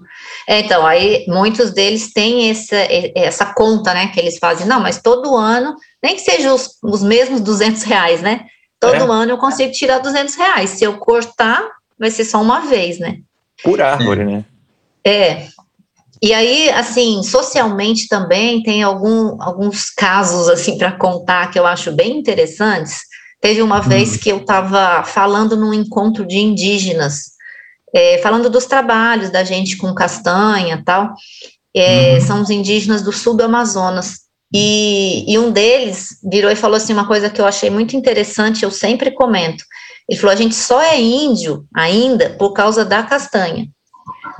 então, 0.47 0.85
aí 0.85 1.25
muitos 1.27 1.71
deles 1.71 2.13
têm 2.13 2.51
essa, 2.51 2.75
essa 3.15 3.43
conta, 3.43 3.91
né, 3.91 4.07
que 4.07 4.19
eles 4.19 4.37
fazem, 4.37 4.67
não, 4.67 4.79
mas 4.79 5.01
todo 5.01 5.35
ano, 5.35 5.75
nem 6.01 6.13
que 6.13 6.21
seja 6.21 6.53
os, 6.53 6.77
os 6.83 7.01
mesmos 7.01 7.41
200 7.41 7.81
reais, 7.81 8.21
né, 8.21 8.45
todo 8.79 8.97
é. 8.97 8.99
ano 8.99 9.31
eu 9.31 9.39
consigo 9.39 9.71
tirar 9.71 9.97
200 9.97 10.35
reais, 10.35 10.69
se 10.69 10.83
eu 10.83 10.99
cortar, 10.99 11.67
vai 11.97 12.11
ser 12.11 12.23
só 12.23 12.39
uma 12.39 12.59
vez, 12.59 12.99
né. 12.99 13.17
Por 13.63 13.81
árvore, 13.81 14.25
né. 14.25 14.45
É, 15.05 15.47
e 16.21 16.33
aí, 16.33 16.69
assim, 16.69 17.23
socialmente 17.23 18.07
também 18.07 18.61
tem 18.61 18.83
algum, 18.83 19.41
alguns 19.41 19.89
casos, 19.89 20.47
assim, 20.49 20.77
para 20.77 20.91
contar 20.91 21.49
que 21.49 21.57
eu 21.57 21.65
acho 21.65 21.91
bem 21.91 22.17
interessantes. 22.17 23.01
Teve 23.41 23.63
uma 23.63 23.79
vez 23.81 24.17
que 24.17 24.29
eu 24.29 24.37
estava 24.37 25.03
falando 25.03 25.57
num 25.57 25.73
encontro 25.73 26.23
de 26.23 26.37
indígenas, 26.37 27.31
é, 27.91 28.19
falando 28.19 28.51
dos 28.51 28.67
trabalhos 28.67 29.31
da 29.31 29.43
gente 29.43 29.75
com 29.77 29.95
castanha 29.95 30.83
tal. 30.85 31.11
É, 31.75 32.13
uhum. 32.13 32.21
São 32.21 32.41
os 32.43 32.51
indígenas 32.51 33.01
do 33.01 33.11
sul 33.11 33.35
do 33.35 33.43
Amazonas. 33.43 34.19
E, 34.53 35.25
e, 35.27 35.39
um 35.39 35.49
deles 35.49 36.17
virou 36.29 36.51
e 36.51 36.55
falou 36.55 36.75
assim 36.75 36.93
uma 36.93 37.07
coisa 37.07 37.29
que 37.29 37.39
eu 37.39 37.45
achei 37.45 37.69
muito 37.69 37.95
interessante, 37.95 38.63
eu 38.63 38.69
sempre 38.69 39.09
comento. 39.09 39.63
Ele 40.07 40.19
falou: 40.19 40.33
a 40.33 40.37
gente 40.37 40.53
só 40.53 40.79
é 40.81 40.99
índio 40.99 41.65
ainda 41.73 42.31
por 42.31 42.51
causa 42.53 42.85
da 42.85 43.01
castanha. 43.01 43.67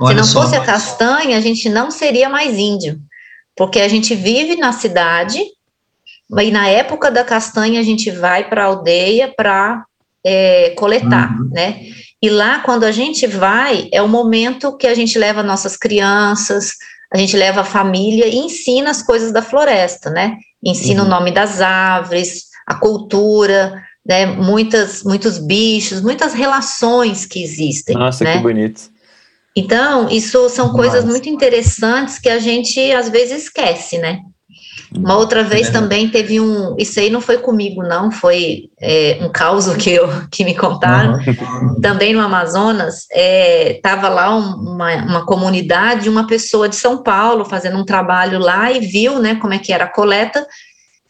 Olha 0.02 0.14
Se 0.14 0.16
não 0.16 0.24
só. 0.24 0.42
fosse 0.42 0.56
a 0.56 0.64
castanha, 0.64 1.36
a 1.36 1.40
gente 1.40 1.68
não 1.68 1.90
seria 1.90 2.28
mais 2.28 2.58
índio, 2.58 2.98
porque 3.56 3.80
a 3.80 3.88
gente 3.88 4.14
vive 4.14 4.56
na 4.56 4.72
cidade, 4.72 5.38
e 6.40 6.50
na 6.50 6.68
época 6.68 7.10
da 7.10 7.22
castanha 7.22 7.78
a 7.78 7.82
gente 7.82 8.10
vai 8.10 8.48
para 8.48 8.64
a 8.64 8.66
aldeia 8.66 9.32
para 9.36 9.84
é, 10.24 10.70
coletar, 10.70 11.30
uhum. 11.38 11.50
né? 11.52 11.80
E 12.22 12.30
lá, 12.30 12.60
quando 12.60 12.84
a 12.84 12.92
gente 12.92 13.26
vai, 13.26 13.88
é 13.92 14.00
o 14.00 14.08
momento 14.08 14.76
que 14.76 14.86
a 14.86 14.94
gente 14.94 15.18
leva 15.18 15.42
nossas 15.42 15.76
crianças, 15.76 16.76
a 17.12 17.18
gente 17.18 17.36
leva 17.36 17.60
a 17.60 17.64
família 17.64 18.26
e 18.26 18.36
ensina 18.36 18.90
as 18.90 19.02
coisas 19.02 19.32
da 19.32 19.42
floresta, 19.42 20.08
né? 20.08 20.36
Ensina 20.64 21.02
uhum. 21.02 21.08
o 21.08 21.10
nome 21.10 21.32
das 21.32 21.60
árvores, 21.60 22.44
a 22.66 22.74
cultura, 22.74 23.82
né? 24.06 24.26
Muitas, 24.26 25.02
muitos 25.02 25.38
bichos, 25.38 26.00
muitas 26.00 26.32
relações 26.32 27.26
que 27.26 27.42
existem. 27.42 27.96
Nossa, 27.96 28.24
né? 28.24 28.36
que 28.36 28.42
bonito. 28.42 28.91
Então, 29.56 30.08
isso 30.08 30.48
são 30.48 30.72
coisas 30.72 31.04
muito 31.04 31.28
interessantes 31.28 32.18
que 32.18 32.28
a 32.28 32.38
gente 32.38 32.80
às 32.92 33.08
vezes 33.08 33.44
esquece, 33.44 33.98
né? 33.98 34.20
Uma 34.96 35.16
outra 35.16 35.42
vez 35.42 35.68
é. 35.68 35.70
também 35.70 36.08
teve 36.08 36.38
um. 36.38 36.76
Isso 36.78 37.00
aí 37.00 37.08
não 37.08 37.20
foi 37.20 37.38
comigo, 37.38 37.82
não, 37.82 38.10
foi 38.10 38.70
é, 38.80 39.18
um 39.22 39.30
caos 39.30 39.66
que, 39.76 39.90
eu, 39.90 40.08
que 40.30 40.44
me 40.44 40.54
contaram. 40.54 41.14
Uhum. 41.14 41.80
Também 41.80 42.12
no 42.12 42.20
Amazonas, 42.20 43.06
estava 43.10 44.06
é, 44.08 44.10
lá 44.10 44.36
uma, 44.36 44.94
uma 44.96 45.26
comunidade, 45.26 46.10
uma 46.10 46.26
pessoa 46.26 46.68
de 46.68 46.76
São 46.76 47.02
Paulo 47.02 47.44
fazendo 47.44 47.78
um 47.78 47.84
trabalho 47.84 48.38
lá 48.38 48.70
e 48.70 48.80
viu 48.80 49.18
né, 49.18 49.36
como 49.36 49.54
é 49.54 49.58
que 49.58 49.72
era 49.72 49.84
a 49.84 49.92
coleta 49.92 50.46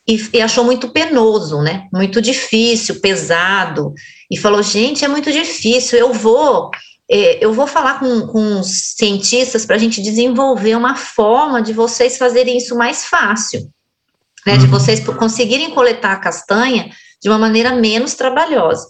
e, 0.07 0.21
e 0.33 0.41
achou 0.41 0.65
muito 0.65 0.89
penoso, 0.89 1.61
né? 1.61 1.85
Muito 1.93 2.23
difícil, 2.23 3.01
pesado. 3.01 3.93
E 4.31 4.37
falou: 4.37 4.63
gente, 4.63 5.05
é 5.05 5.09
muito 5.09 5.33
difícil, 5.33 5.99
eu 5.99 6.13
vou 6.13 6.71
é, 6.71 6.77
eu 7.15 7.53
vou 7.53 7.67
falar 7.67 7.99
com, 7.99 8.27
com 8.27 8.61
os 8.61 8.95
cientistas 8.97 9.67
para 9.67 9.77
a 9.77 9.79
gente 9.79 10.01
desenvolver 10.01 10.75
uma 10.75 10.97
forma 10.97 11.61
de 11.61 11.73
vocês 11.73 12.17
fazerem 12.17 12.57
isso 12.57 12.75
mais 12.75 13.05
fácil, 13.05 13.69
né, 14.47 14.57
de 14.57 14.65
uhum. 14.65 14.71
vocês 14.71 15.01
conseguirem 15.01 15.71
coletar 15.71 16.13
a 16.13 16.21
castanha 16.21 16.91
de 17.23 17.29
uma 17.29 17.39
maneira 17.39 17.75
menos 17.75 18.15
trabalhosa. 18.15 18.89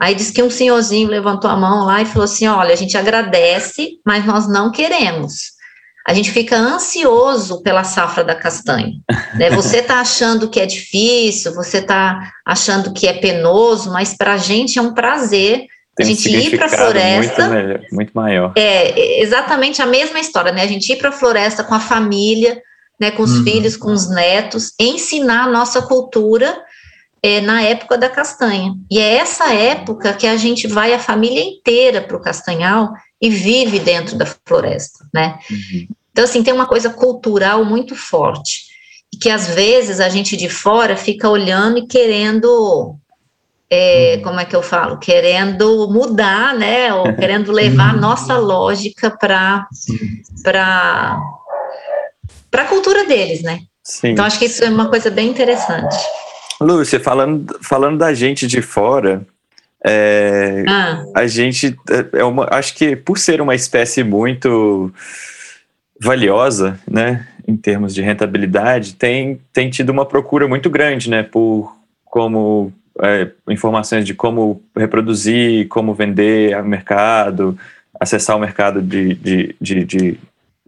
Aí 0.00 0.14
diz 0.14 0.30
que 0.30 0.42
um 0.42 0.50
senhorzinho 0.50 1.10
levantou 1.10 1.50
a 1.50 1.56
mão 1.56 1.84
lá 1.84 2.00
e 2.00 2.06
falou 2.06 2.24
assim: 2.24 2.46
olha, 2.46 2.72
a 2.72 2.76
gente 2.76 2.96
agradece, 2.96 3.98
mas 4.06 4.24
nós 4.24 4.48
não 4.48 4.70
queremos. 4.70 5.58
A 6.06 6.14
gente 6.14 6.30
fica 6.30 6.56
ansioso 6.56 7.62
pela 7.62 7.84
safra 7.84 8.24
da 8.24 8.34
castanha. 8.34 8.92
Né? 9.34 9.50
Você 9.54 9.78
está 9.78 10.00
achando 10.00 10.48
que 10.48 10.58
é 10.58 10.64
difícil, 10.64 11.52
você 11.52 11.78
está 11.78 12.32
achando 12.46 12.94
que 12.94 13.06
é 13.06 13.12
penoso, 13.12 13.92
mas 13.92 14.16
para 14.16 14.32
a 14.32 14.38
gente 14.38 14.78
é 14.78 14.82
um 14.82 14.94
prazer 14.94 15.66
tem 15.98 16.06
a 16.06 16.08
gente 16.14 16.28
um 16.28 16.40
ir 16.40 16.56
para 16.56 16.66
a 16.66 16.68
floresta. 16.68 17.48
Muito, 17.48 17.94
muito 17.94 18.12
maior. 18.14 18.52
É 18.56 19.20
exatamente 19.20 19.82
a 19.82 19.86
mesma 19.86 20.20
história, 20.20 20.52
né? 20.52 20.62
A 20.62 20.66
gente 20.66 20.92
ir 20.92 20.96
para 20.96 21.10
a 21.10 21.12
floresta 21.12 21.64
com 21.64 21.74
a 21.74 21.80
família, 21.80 22.62
né, 23.00 23.10
com 23.10 23.22
os 23.22 23.38
uhum. 23.38 23.44
filhos, 23.44 23.76
com 23.76 23.92
os 23.92 24.08
netos, 24.08 24.72
ensinar 24.78 25.44
a 25.44 25.50
nossa 25.50 25.82
cultura 25.82 26.60
é, 27.22 27.40
na 27.40 27.62
época 27.62 27.96
da 27.96 28.08
castanha. 28.08 28.74
E 28.90 28.98
é 28.98 29.16
essa 29.16 29.52
época 29.52 30.12
que 30.12 30.26
a 30.26 30.36
gente 30.36 30.66
vai 30.66 30.92
a 30.92 30.98
família 30.98 31.42
inteira 31.42 32.00
para 32.00 32.16
o 32.16 32.20
Castanhal 32.20 32.92
e 33.20 33.30
vive 33.30 33.78
dentro 33.78 34.16
da 34.16 34.26
floresta, 34.26 35.04
né? 35.12 35.38
Uhum. 35.50 35.86
Então, 36.10 36.24
assim, 36.24 36.42
tem 36.42 36.52
uma 36.52 36.66
coisa 36.66 36.90
cultural 36.90 37.64
muito 37.64 37.94
forte, 37.94 38.66
e 39.12 39.16
que 39.16 39.30
às 39.30 39.48
vezes 39.48 40.00
a 40.00 40.08
gente 40.08 40.36
de 40.36 40.48
fora 40.48 40.96
fica 40.96 41.28
olhando 41.28 41.78
e 41.78 41.86
querendo 41.86 42.96
é, 43.70 44.14
uhum. 44.16 44.22
como 44.22 44.40
é 44.40 44.44
que 44.44 44.56
eu 44.56 44.62
falo, 44.62 44.98
querendo 44.98 45.88
mudar, 45.90 46.54
né, 46.54 46.92
ou 46.92 47.12
querendo 47.16 47.52
levar 47.52 47.90
a 47.90 47.94
uhum. 47.94 48.00
nossa 48.00 48.36
lógica 48.36 49.10
para 49.10 49.66
para 50.42 51.20
para 52.50 52.62
a 52.62 52.66
cultura 52.66 53.04
deles, 53.06 53.42
né? 53.42 53.60
Sim. 53.84 54.08
Então 54.08 54.24
acho 54.24 54.38
que 54.38 54.46
isso 54.46 54.64
é 54.64 54.68
uma 54.68 54.88
coisa 54.88 55.10
bem 55.10 55.28
interessante. 55.28 55.96
Lúcia, 56.60 56.98
falando 56.98 57.58
falando 57.62 57.98
da 57.98 58.12
gente 58.14 58.46
de 58.46 58.62
fora, 58.62 59.26
é, 59.84 60.64
ah. 60.66 61.04
a 61.14 61.26
gente 61.26 61.76
é 62.12 62.24
uma, 62.24 62.48
acho 62.50 62.74
que 62.74 62.96
por 62.96 63.18
ser 63.18 63.40
uma 63.40 63.54
espécie 63.54 64.02
muito 64.02 64.92
valiosa, 66.00 66.80
né, 66.88 67.28
em 67.46 67.56
termos 67.56 67.94
de 67.94 68.02
rentabilidade, 68.02 68.94
tem 68.94 69.40
tem 69.52 69.70
tido 69.70 69.90
uma 69.90 70.06
procura 70.06 70.48
muito 70.48 70.70
grande, 70.70 71.10
né, 71.10 71.22
por 71.22 71.76
como 72.04 72.72
é, 73.02 73.30
informações 73.48 74.04
de 74.04 74.14
como 74.14 74.62
reproduzir, 74.76 75.68
como 75.68 75.94
vender 75.94 76.54
ao 76.54 76.64
mercado, 76.64 77.58
acessar 77.98 78.36
o 78.36 78.40
mercado 78.40 78.80
de, 78.80 79.14
de, 79.14 79.56
de, 79.60 79.84
de 79.84 80.20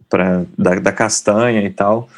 pra, 0.09 0.43
da, 0.57 0.75
da 0.77 0.93
castanha 0.93 1.63
e 1.63 1.71
tal. 1.71 2.09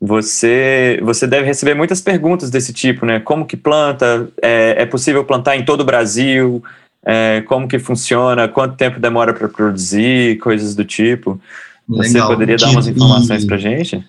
Você, 0.00 0.98
você 1.02 1.26
deve 1.26 1.46
receber 1.46 1.74
muitas 1.74 2.00
perguntas 2.00 2.50
desse 2.50 2.72
tipo, 2.72 3.04
né? 3.04 3.20
Como 3.20 3.44
que 3.44 3.56
planta? 3.56 4.28
É, 4.42 4.82
é 4.82 4.86
possível 4.86 5.24
plantar 5.24 5.56
em 5.56 5.64
todo 5.64 5.82
o 5.82 5.84
Brasil? 5.84 6.62
É, 7.04 7.42
como 7.42 7.68
que 7.68 7.78
funciona? 7.78 8.48
Quanto 8.48 8.76
tempo 8.76 8.98
demora 8.98 9.34
para 9.34 9.48
produzir? 9.48 10.38
Coisas 10.38 10.74
do 10.74 10.84
tipo. 10.84 11.38
Você 11.86 12.14
Legal. 12.14 12.28
poderia 12.28 12.56
dar 12.56 12.70
umas 12.70 12.86
informações 12.86 13.44
para 13.44 13.58
gente? 13.58 14.02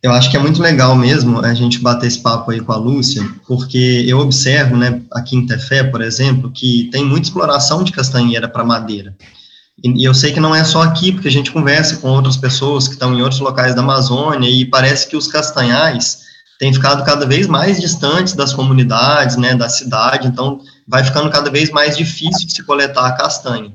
Eu 0.00 0.12
acho 0.12 0.30
que 0.30 0.36
é 0.36 0.40
muito 0.40 0.62
legal 0.62 0.94
mesmo 0.94 1.40
a 1.40 1.52
gente 1.54 1.80
bater 1.80 2.06
esse 2.06 2.20
papo 2.20 2.52
aí 2.52 2.60
com 2.60 2.72
a 2.72 2.76
Lúcia, 2.76 3.22
porque 3.48 4.04
eu 4.06 4.20
observo, 4.20 4.76
né, 4.76 5.02
aqui 5.12 5.34
em 5.36 5.44
Tefé, 5.44 5.82
por 5.82 6.00
exemplo, 6.00 6.52
que 6.52 6.88
tem 6.92 7.04
muita 7.04 7.26
exploração 7.26 7.82
de 7.82 7.90
castanheira 7.90 8.48
para 8.48 8.64
madeira. 8.64 9.16
E, 9.82 10.02
e, 10.02 10.04
eu 10.04 10.14
sei 10.14 10.32
que 10.32 10.38
não 10.38 10.54
é 10.54 10.62
só 10.62 10.82
aqui, 10.82 11.10
porque 11.10 11.26
a 11.26 11.32
gente 11.32 11.50
conversa 11.50 11.96
com 11.96 12.10
outras 12.10 12.36
pessoas 12.36 12.86
que 12.86 12.94
estão 12.94 13.12
em 13.12 13.22
outros 13.22 13.40
locais 13.40 13.74
da 13.74 13.82
Amazônia 13.82 14.48
e 14.48 14.64
parece 14.64 15.08
que 15.08 15.16
os 15.16 15.26
castanhais 15.26 16.20
têm 16.60 16.72
ficado 16.72 17.04
cada 17.04 17.26
vez 17.26 17.48
mais 17.48 17.80
distantes 17.80 18.34
das 18.34 18.52
comunidades, 18.52 19.36
né, 19.36 19.56
da 19.56 19.68
cidade, 19.68 20.28
então 20.28 20.60
vai 20.86 21.02
ficando 21.02 21.28
cada 21.28 21.50
vez 21.50 21.70
mais 21.70 21.96
difícil 21.96 22.48
se 22.48 22.62
coletar 22.62 23.06
a 23.06 23.12
castanha. 23.12 23.74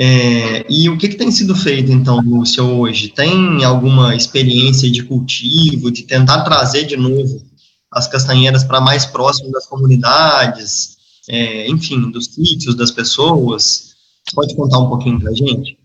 É, 0.00 0.64
e 0.68 0.88
o 0.88 0.96
que, 0.96 1.08
que, 1.08 1.16
tem 1.16 1.30
sido 1.30 1.56
feito, 1.56 1.90
então, 1.90 2.20
Lúcia, 2.20 2.62
hoje? 2.62 3.08
Tem 3.08 3.64
alguma 3.64 4.14
experiência 4.14 4.88
de 4.88 5.02
cultivo, 5.02 5.90
de 5.90 6.04
tentar 6.04 6.44
trazer 6.44 6.84
de 6.84 6.96
novo 6.96 7.42
as 7.90 8.06
castanheiras 8.06 8.62
para 8.62 8.80
mais 8.80 9.04
próximo 9.04 9.50
das 9.50 9.66
comunidades, 9.66 10.96
é, 11.28 11.68
enfim, 11.68 12.12
dos 12.12 12.26
sítios, 12.26 12.76
das 12.76 12.92
pessoas? 12.92 13.88
Pode 14.34 14.54
contar 14.54 14.78
um 14.78 14.88
pouquinho 14.88 15.18
para 15.18 15.30
a 15.30 15.34
gente? 15.34 15.76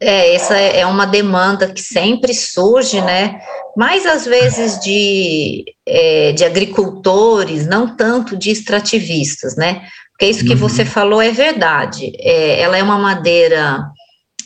É, 0.00 0.34
essa 0.34 0.54
é 0.54 0.84
uma 0.84 1.06
demanda 1.06 1.72
que 1.72 1.80
sempre 1.80 2.34
surge, 2.34 3.00
né? 3.00 3.40
Mais 3.76 4.04
às 4.04 4.26
vezes 4.26 4.78
de, 4.80 5.64
é, 5.88 6.32
de 6.32 6.44
agricultores, 6.44 7.66
não 7.66 7.96
tanto 7.96 8.36
de 8.36 8.50
extrativistas, 8.50 9.56
né? 9.56 9.82
Porque 10.12 10.26
isso 10.26 10.44
que 10.44 10.52
uhum. 10.52 10.58
você 10.58 10.84
falou 10.84 11.22
é 11.22 11.30
verdade. 11.30 12.12
É, 12.18 12.60
ela 12.60 12.76
é 12.76 12.82
uma 12.82 12.98
madeira 12.98 13.84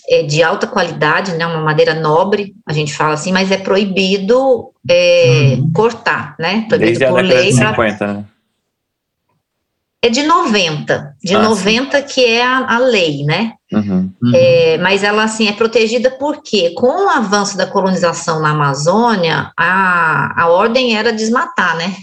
é, 0.09 0.23
de 0.23 0.43
alta 0.43 0.67
qualidade, 0.67 1.33
né, 1.33 1.47
uma 1.47 1.63
madeira 1.63 1.95
nobre, 1.95 2.55
a 2.67 2.73
gente 2.73 2.93
fala 2.93 3.15
assim, 3.15 3.33
mas 3.33 3.51
é 3.51 3.57
proibido 3.57 4.71
é, 4.89 5.57
uhum. 5.57 5.73
cortar, 5.73 6.35
né? 6.39 6.67
Proibido 6.69 6.99
Desde 6.99 7.07
por 7.07 7.19
a 7.19 7.23
lei. 7.23 7.53
50, 7.53 8.07
né? 8.07 8.25
É 10.05 10.11
de 10.11 10.25
90, 10.25 11.15
de 11.23 11.37
ah, 11.37 11.43
90 11.43 11.97
sim. 11.97 12.05
que 12.09 12.25
é 12.25 12.45
a, 12.45 12.75
a 12.75 12.79
lei, 12.79 13.23
né? 13.25 13.53
Uhum. 13.73 14.11
É, 14.35 14.77
mas 14.79 15.05
ela, 15.05 15.23
assim, 15.23 15.47
é 15.47 15.53
protegida 15.53 16.11
porque, 16.11 16.71
com 16.71 17.07
o 17.07 17.09
avanço 17.09 17.57
da 17.57 17.67
colonização 17.67 18.41
na 18.41 18.51
Amazônia, 18.51 19.53
a, 19.57 20.43
a 20.43 20.49
ordem 20.49 20.97
era 20.97 21.13
desmatar, 21.13 21.77
né? 21.77 21.95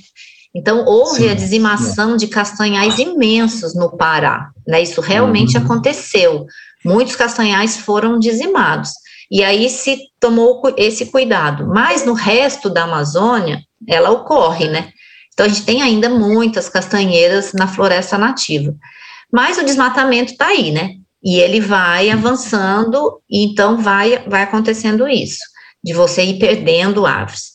Então, 0.56 0.86
houve 0.86 1.24
sim, 1.24 1.30
a 1.30 1.34
dizimação 1.34 2.12
sim. 2.12 2.18
de 2.18 2.28
castanhais 2.28 2.98
imensos 2.98 3.76
no 3.76 3.96
Pará, 3.96 4.50
né? 4.66 4.82
Isso 4.82 5.02
realmente 5.02 5.58
uhum. 5.58 5.64
aconteceu. 5.66 6.46
Muitos 6.86 7.18
castanhais 7.18 7.76
foram 7.76 8.18
dizimados. 8.18 8.92
E 9.30 9.44
aí 9.44 9.70
se 9.70 10.00
tomou 10.20 10.62
esse 10.78 11.08
cuidado. 11.08 11.68
Mas 11.68 12.06
no 12.06 12.14
resto 12.14 12.70
da 12.70 12.84
Amazônia, 12.84 13.62
ela 13.88 14.10
ocorre, 14.10 14.70
né? 14.70 14.90
Então, 15.40 15.46
a 15.46 15.50
gente 15.50 15.66
tem 15.66 15.82
ainda 15.82 16.10
muitas 16.10 16.68
castanheiras 16.68 17.54
na 17.54 17.66
floresta 17.66 18.18
nativa. 18.18 18.76
Mas 19.32 19.58
o 19.58 19.64
desmatamento 19.64 20.34
está 20.34 20.48
aí, 20.48 20.70
né? 20.70 20.96
E 21.24 21.40
ele 21.40 21.62
vai 21.62 22.10
avançando, 22.10 23.22
e 23.30 23.46
então 23.46 23.78
vai, 23.78 24.22
vai 24.28 24.44
acontecendo 24.44 25.08
isso, 25.08 25.40
de 25.82 25.94
você 25.94 26.24
ir 26.24 26.40
perdendo 26.40 27.06
árvores. 27.06 27.52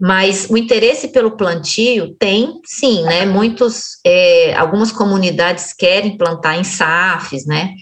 Mas 0.00 0.48
o 0.48 0.56
interesse 0.56 1.08
pelo 1.08 1.36
plantio 1.36 2.16
tem, 2.18 2.62
sim, 2.64 3.02
né? 3.02 3.26
Muitos, 3.26 3.98
é, 4.06 4.54
algumas 4.54 4.90
comunidades 4.90 5.74
querem 5.74 6.16
plantar 6.16 6.56
em 6.56 6.64
SAFs, 6.64 7.44
né? 7.44 7.74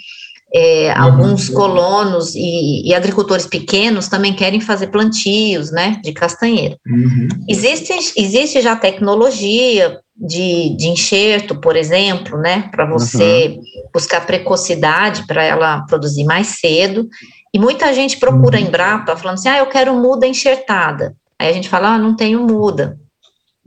É, 0.54 0.92
uhum. 0.92 1.02
Alguns 1.02 1.48
colonos 1.48 2.34
e, 2.34 2.88
e, 2.88 2.94
agricultores 2.94 3.46
pequenos 3.46 4.08
também 4.08 4.32
querem 4.32 4.60
fazer 4.60 4.86
plantios, 4.86 5.72
né, 5.72 6.00
de 6.02 6.12
castanheira. 6.12 6.78
Uhum. 6.86 7.28
Existe, 7.48 7.92
existe 8.16 8.60
já 8.60 8.76
tecnologia 8.76 9.98
de, 10.16 10.74
de 10.76 10.88
enxerto, 10.88 11.60
por 11.60 11.76
exemplo, 11.76 12.38
né, 12.38 12.68
para 12.70 12.86
você 12.86 13.56
uhum. 13.58 13.62
buscar 13.92 14.24
precocidade 14.24 15.26
para 15.26 15.42
ela 15.42 15.82
produzir 15.82 16.24
mais 16.24 16.46
cedo. 16.46 17.08
E 17.52 17.58
muita 17.58 17.92
gente 17.92 18.16
procura 18.16 18.58
uhum. 18.58 18.66
Embrapa 18.66 19.16
falando 19.16 19.38
assim, 19.38 19.48
ah, 19.48 19.58
eu 19.58 19.66
quero 19.66 19.94
muda 19.94 20.26
enxertada. 20.26 21.14
Aí 21.38 21.50
a 21.50 21.52
gente 21.52 21.68
fala, 21.68 21.94
ah, 21.94 21.98
não 21.98 22.14
tenho 22.14 22.40
muda. 22.40 22.98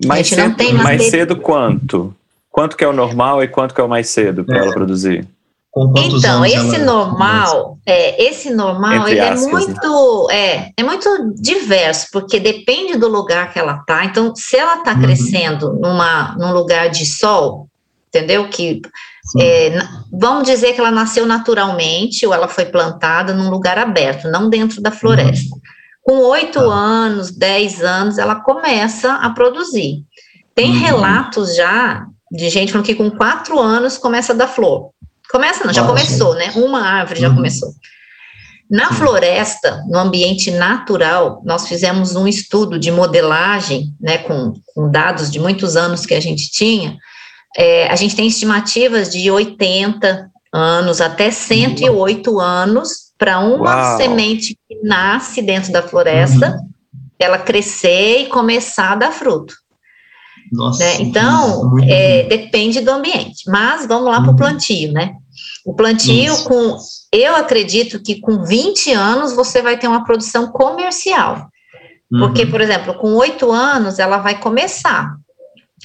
Mais, 0.05 0.27
cedo, 0.27 0.73
mais 0.81 1.09
cedo 1.09 1.35
quanto? 1.35 2.15
Quanto 2.49 2.77
que 2.77 2.83
é 2.83 2.87
o 2.87 2.93
normal 2.93 3.43
e 3.43 3.47
quanto 3.47 3.75
que 3.75 3.81
é 3.81 3.83
o 3.83 3.89
mais 3.89 4.07
cedo 4.07 4.45
para 4.45 4.57
é. 4.57 4.61
ela 4.61 4.71
produzir? 4.71 5.27
Então, 5.95 6.43
esse 6.45 6.77
normal, 6.79 7.77
é, 7.85 8.23
esse 8.23 8.49
normal, 8.49 9.07
ele 9.07 9.19
é 9.19 9.29
aspas, 9.29 9.47
é 9.47 9.51
muito, 9.51 10.27
né? 10.27 10.35
é, 10.35 10.73
é 10.77 10.83
muito 10.83 11.33
diverso, 11.35 12.07
porque 12.11 12.39
depende 12.39 12.97
do 12.97 13.07
lugar 13.07 13.53
que 13.53 13.59
ela 13.59 13.77
tá. 13.85 14.03
Então, 14.03 14.33
se 14.35 14.57
ela 14.57 14.77
está 14.77 14.93
uhum. 14.93 15.01
crescendo 15.01 15.73
numa, 15.73 16.35
num 16.37 16.51
lugar 16.51 16.89
de 16.89 17.05
sol, 17.05 17.67
entendeu? 18.07 18.49
Que 18.49 18.81
é, 19.39 19.79
vamos 20.11 20.43
dizer 20.47 20.73
que 20.73 20.79
ela 20.79 20.91
nasceu 20.91 21.25
naturalmente 21.25 22.25
ou 22.25 22.33
ela 22.33 22.47
foi 22.47 22.65
plantada 22.65 23.33
num 23.33 23.49
lugar 23.49 23.77
aberto, 23.77 24.27
não 24.27 24.49
dentro 24.49 24.81
da 24.81 24.91
floresta. 24.91 25.53
Uhum. 25.53 25.61
Com 26.01 26.17
oito 26.29 26.59
tá. 26.59 26.65
anos, 26.65 27.31
dez 27.31 27.81
anos, 27.83 28.17
ela 28.17 28.35
começa 28.35 29.13
a 29.13 29.29
produzir. 29.29 30.03
Tem 30.55 30.71
uhum. 30.71 30.79
relatos 30.79 31.55
já 31.55 32.05
de 32.31 32.49
gente 32.49 32.71
falando 32.71 32.85
que 32.85 32.95
com 32.95 33.09
quatro 33.09 33.59
anos 33.59 33.97
começa 33.97 34.33
a 34.33 34.35
dar 34.35 34.47
flor. 34.47 34.89
Começa 35.29 35.63
não, 35.63 35.73
já 35.73 35.85
começou, 35.85 36.33
né? 36.35 36.51
Uma 36.55 36.81
árvore 36.81 37.21
já 37.21 37.29
uhum. 37.29 37.35
começou. 37.35 37.69
Na 38.69 38.93
floresta, 38.93 39.83
no 39.87 39.97
ambiente 39.97 40.51
natural, 40.51 41.41
nós 41.43 41.67
fizemos 41.67 42.15
um 42.15 42.27
estudo 42.27 42.77
de 42.77 42.91
modelagem, 42.91 43.91
né, 43.99 44.19
com, 44.19 44.53
com 44.75 44.91
dados 44.91 45.31
de 45.31 45.39
muitos 45.39 45.75
anos 45.75 46.05
que 46.05 46.13
a 46.13 46.19
gente 46.19 46.51
tinha. 46.51 46.95
É, 47.57 47.87
a 47.87 47.95
gente 47.95 48.15
tem 48.15 48.27
estimativas 48.27 49.09
de 49.09 49.31
80 49.31 50.29
anos 50.53 51.01
até 51.01 51.31
108 51.31 52.31
Uau. 52.31 52.39
anos 52.39 53.09
para 53.17 53.39
uma 53.39 53.75
Uau. 53.75 53.97
semente 53.97 54.55
que 54.67 54.75
nasce 54.83 55.41
dentro 55.41 55.71
da 55.71 55.81
floresta, 55.81 56.51
uhum. 56.51 56.69
ela 57.17 57.39
crescer 57.39 58.21
e 58.21 58.25
começar 58.27 58.91
a 58.91 58.95
dar 58.95 59.11
fruto. 59.11 59.55
Nossa, 60.51 60.83
né? 60.83 61.01
Então, 61.01 61.73
é, 61.83 62.23
depende 62.23 62.81
do 62.81 62.91
ambiente. 62.91 63.49
Mas 63.49 63.87
vamos 63.87 64.05
lá 64.11 64.21
para 64.21 64.27
o 64.27 64.31
uhum. 64.31 64.35
plantio, 64.35 64.91
né? 64.91 65.15
O 65.69 65.73
plantio 65.75 66.33
Isso. 66.33 66.45
com, 66.45 66.79
eu 67.13 67.35
acredito 67.35 68.01
que 68.01 68.19
com 68.19 68.43
20 68.43 68.91
anos 68.91 69.33
você 69.33 69.61
vai 69.61 69.77
ter 69.77 69.87
uma 69.87 70.03
produção 70.03 70.47
comercial. 70.47 71.47
Uhum. 72.11 72.21
Porque, 72.21 72.47
por 72.47 72.59
exemplo, 72.59 72.95
com 72.95 73.13
oito 73.13 73.51
anos 73.51 73.99
ela 73.99 74.17
vai 74.17 74.39
começar, 74.39 75.13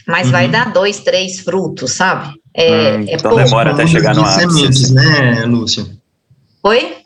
mas 0.08 0.28
uhum. 0.28 0.32
vai 0.32 0.48
dar 0.48 0.72
dois, 0.72 1.00
três 1.00 1.40
frutos, 1.40 1.92
sabe? 1.92 2.32
É, 2.56 2.96
hum, 2.96 3.04
é 3.06 3.12
então 3.12 3.30
pouco. 3.32 3.44
demora 3.44 3.72
até 3.72 3.86
chegar 3.86 4.14
no 4.14 4.24
ápice. 4.24 4.40
sementes, 4.40 4.90
né, 4.90 5.44
Lúcia? 5.44 5.84
Oi? 6.62 6.96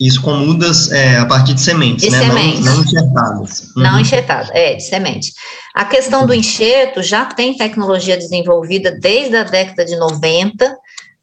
Isso 0.00 0.22
com 0.22 0.32
mudas 0.32 0.90
é, 0.90 1.18
a 1.18 1.26
partir 1.26 1.52
de 1.52 1.60
sementes, 1.60 2.06
de 2.06 2.10
né? 2.10 2.20
Sementes. 2.20 2.64
Não, 2.64 2.74
não 2.74 2.84
enxertadas. 2.84 3.60
Uhum. 3.60 3.82
Não 3.82 4.00
enxertadas, 4.00 4.50
é, 4.54 4.76
de 4.76 4.82
semente. 4.82 5.34
A 5.74 5.84
questão 5.84 6.26
do 6.26 6.32
enxerto 6.32 7.02
já 7.02 7.26
tem 7.26 7.54
tecnologia 7.54 8.16
desenvolvida 8.16 8.92
desde 8.92 9.36
a 9.36 9.42
década 9.42 9.84
de 9.84 9.94
90 9.96 10.74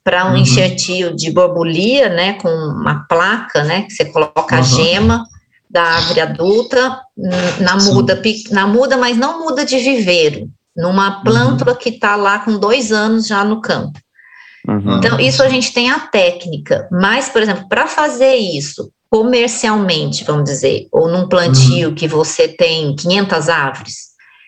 para 0.05 0.27
um 0.27 0.33
uhum. 0.33 0.37
enxertio 0.37 1.15
de 1.15 1.31
borbulia, 1.31 2.09
né, 2.09 2.33
com 2.33 2.47
uma 2.47 3.07
placa, 3.09 3.63
né, 3.63 3.81
que 3.81 3.91
você 3.91 4.05
coloca 4.05 4.55
uhum. 4.55 4.61
a 4.61 4.63
gema 4.63 5.25
da 5.67 5.81
árvore 5.81 6.21
adulta 6.21 7.01
na 7.59 7.75
muda, 7.75 8.21
na 8.51 8.67
muda, 8.67 8.97
mas 8.97 9.17
não 9.17 9.39
muda 9.43 9.65
de 9.65 9.79
viveiro, 9.79 10.47
numa 10.77 11.23
plântula 11.23 11.71
uhum. 11.71 11.77
que 11.77 11.89
está 11.89 12.15
lá 12.15 12.37
com 12.37 12.59
dois 12.59 12.91
anos 12.91 13.25
já 13.25 13.43
no 13.43 13.59
campo. 13.59 13.99
Uhum. 14.67 14.97
Então, 14.99 15.19
isso 15.19 15.41
a 15.41 15.49
gente 15.49 15.73
tem 15.73 15.89
a 15.89 15.99
técnica, 15.99 16.87
mas, 16.91 17.27
por 17.27 17.41
exemplo, 17.41 17.67
para 17.67 17.87
fazer 17.87 18.35
isso 18.35 18.91
comercialmente, 19.09 20.23
vamos 20.23 20.43
dizer, 20.43 20.87
ou 20.91 21.07
num 21.07 21.27
plantio 21.27 21.89
uhum. 21.89 21.95
que 21.95 22.07
você 22.07 22.47
tem 22.47 22.95
500 22.95 23.49
árvores, 23.49 23.95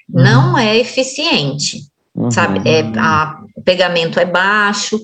uhum. 0.08 0.24
não 0.24 0.58
é 0.58 0.78
eficiente, 0.78 1.82
sabe? 2.30 2.62
É, 2.68 2.82
a, 2.98 3.40
o 3.56 3.62
pegamento 3.64 4.20
é 4.20 4.26
baixo 4.26 5.00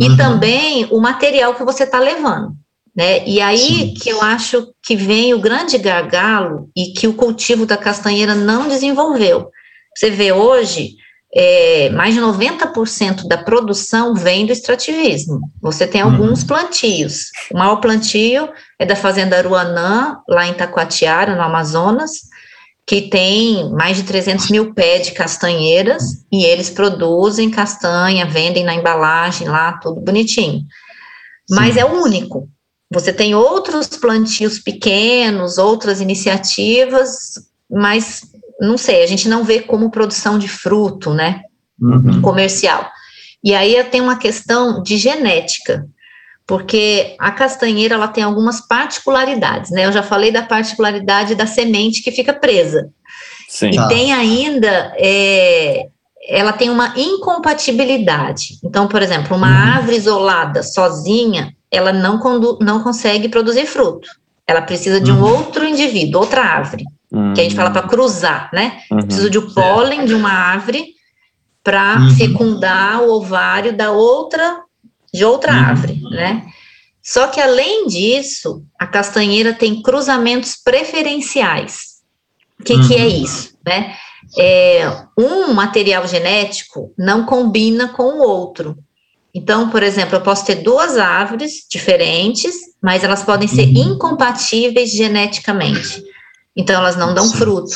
e 0.00 0.16
também 0.16 0.86
o 0.90 1.00
material 1.00 1.54
que 1.54 1.64
você 1.64 1.84
está 1.84 1.98
levando. 1.98 2.52
Né? 2.96 3.26
E 3.26 3.40
aí 3.40 3.58
Sim. 3.58 3.94
que 3.94 4.08
eu 4.08 4.20
acho 4.22 4.72
que 4.82 4.96
vem 4.96 5.32
o 5.32 5.38
grande 5.38 5.78
gargalo 5.78 6.68
e 6.76 6.92
que 6.92 7.06
o 7.06 7.14
cultivo 7.14 7.64
da 7.64 7.76
castanheira 7.76 8.34
não 8.34 8.68
desenvolveu. 8.68 9.50
Você 9.96 10.10
vê 10.10 10.32
hoje, 10.32 10.96
é, 11.34 11.90
mais 11.90 12.14
de 12.14 12.20
90% 12.20 13.28
da 13.28 13.38
produção 13.38 14.14
vem 14.14 14.46
do 14.46 14.52
extrativismo. 14.52 15.40
Você 15.60 15.86
tem 15.86 16.02
uhum. 16.02 16.10
alguns 16.10 16.42
plantios. 16.42 17.26
O 17.52 17.58
maior 17.58 17.76
plantio 17.76 18.48
é 18.78 18.86
da 18.86 18.96
Fazenda 18.96 19.36
Aruanã, 19.36 20.18
lá 20.28 20.46
em 20.46 20.54
Taquatiara, 20.54 21.36
no 21.36 21.42
Amazonas, 21.42 22.22
que 22.88 23.02
tem 23.02 23.70
mais 23.72 23.98
de 23.98 24.02
300 24.02 24.50
mil 24.50 24.72
pés 24.72 25.06
de 25.06 25.12
castanheiras, 25.12 26.24
e 26.32 26.46
eles 26.46 26.70
produzem 26.70 27.50
castanha, 27.50 28.24
vendem 28.24 28.64
na 28.64 28.74
embalagem 28.74 29.46
lá, 29.46 29.74
tudo 29.74 30.00
bonitinho. 30.00 30.62
Mas 31.50 31.74
Sim. 31.74 31.80
é 31.80 31.84
o 31.84 32.02
único. 32.02 32.48
Você 32.90 33.12
tem 33.12 33.34
outros 33.34 33.88
plantios 33.88 34.58
pequenos, 34.58 35.58
outras 35.58 36.00
iniciativas, 36.00 37.34
mas 37.70 38.22
não 38.58 38.78
sei, 38.78 39.02
a 39.02 39.06
gente 39.06 39.28
não 39.28 39.44
vê 39.44 39.60
como 39.60 39.90
produção 39.90 40.38
de 40.38 40.48
fruto, 40.48 41.12
né? 41.12 41.42
Uhum. 41.78 42.22
Comercial. 42.22 42.90
E 43.44 43.54
aí 43.54 43.84
tem 43.84 44.00
uma 44.00 44.16
questão 44.16 44.82
de 44.82 44.96
genética, 44.96 45.86
porque 46.48 47.14
a 47.20 47.30
castanheira 47.30 47.94
ela 47.94 48.08
tem 48.08 48.24
algumas 48.24 48.58
particularidades, 48.66 49.70
né? 49.70 49.84
Eu 49.84 49.92
já 49.92 50.02
falei 50.02 50.32
da 50.32 50.42
particularidade 50.42 51.34
da 51.34 51.46
semente 51.46 52.02
que 52.02 52.10
fica 52.10 52.32
presa. 52.32 52.88
Sim. 53.46 53.68
E 53.68 53.88
tem 53.88 54.14
ainda, 54.14 54.94
é, 54.96 55.88
ela 56.26 56.52
tem 56.52 56.70
uma 56.70 56.94
incompatibilidade. 56.96 58.58
Então, 58.64 58.88
por 58.88 59.02
exemplo, 59.02 59.36
uma 59.36 59.46
uhum. 59.46 59.74
árvore 59.74 59.96
isolada, 59.98 60.62
sozinha, 60.62 61.54
ela 61.70 61.92
não, 61.92 62.18
não 62.60 62.82
consegue 62.82 63.28
produzir 63.28 63.66
fruto. 63.66 64.08
Ela 64.46 64.62
precisa 64.62 64.98
de 64.98 65.12
um 65.12 65.22
uhum. 65.22 65.36
outro 65.36 65.66
indivíduo, 65.66 66.22
outra 66.22 66.40
árvore 66.40 66.84
uhum. 67.12 67.34
que 67.34 67.42
a 67.42 67.44
gente 67.44 67.56
fala 67.56 67.70
para 67.70 67.86
cruzar, 67.86 68.48
né? 68.54 68.78
Uhum. 68.90 69.02
Preciso 69.02 69.28
de 69.28 69.38
um 69.38 69.52
pólen 69.52 70.06
de 70.06 70.14
uma 70.14 70.32
árvore 70.32 70.94
para 71.62 71.98
uhum. 71.98 72.10
fecundar 72.14 73.02
o 73.02 73.12
ovário 73.12 73.76
da 73.76 73.90
outra, 73.90 74.62
de 75.12 75.24
outra 75.24 75.52
uhum. 75.52 75.58
árvore, 75.58 76.00
né? 76.10 76.46
Só 77.02 77.28
que 77.28 77.40
além 77.40 77.86
disso, 77.86 78.64
a 78.78 78.86
castanheira 78.86 79.54
tem 79.54 79.82
cruzamentos 79.82 80.56
preferenciais. 80.56 81.98
O 82.60 82.64
que, 82.64 82.86
que 82.86 82.94
é 82.94 83.04
uhum. 83.04 83.24
isso, 83.24 83.54
né? 83.66 83.96
É, 84.38 85.04
um 85.16 85.54
material 85.54 86.06
genético 86.06 86.92
não 86.98 87.24
combina 87.24 87.88
com 87.88 88.02
o 88.02 88.22
outro. 88.22 88.76
Então, 89.34 89.70
por 89.70 89.82
exemplo, 89.82 90.16
eu 90.16 90.20
posso 90.20 90.44
ter 90.44 90.56
duas 90.56 90.98
árvores 90.98 91.66
diferentes, 91.70 92.54
mas 92.82 93.04
elas 93.04 93.22
podem 93.22 93.48
ser 93.48 93.66
uhum. 93.68 93.92
incompatíveis 93.92 94.90
geneticamente. 94.90 96.02
Então, 96.56 96.76
elas 96.76 96.96
não 96.96 97.14
dão 97.14 97.30
fruto. 97.30 97.70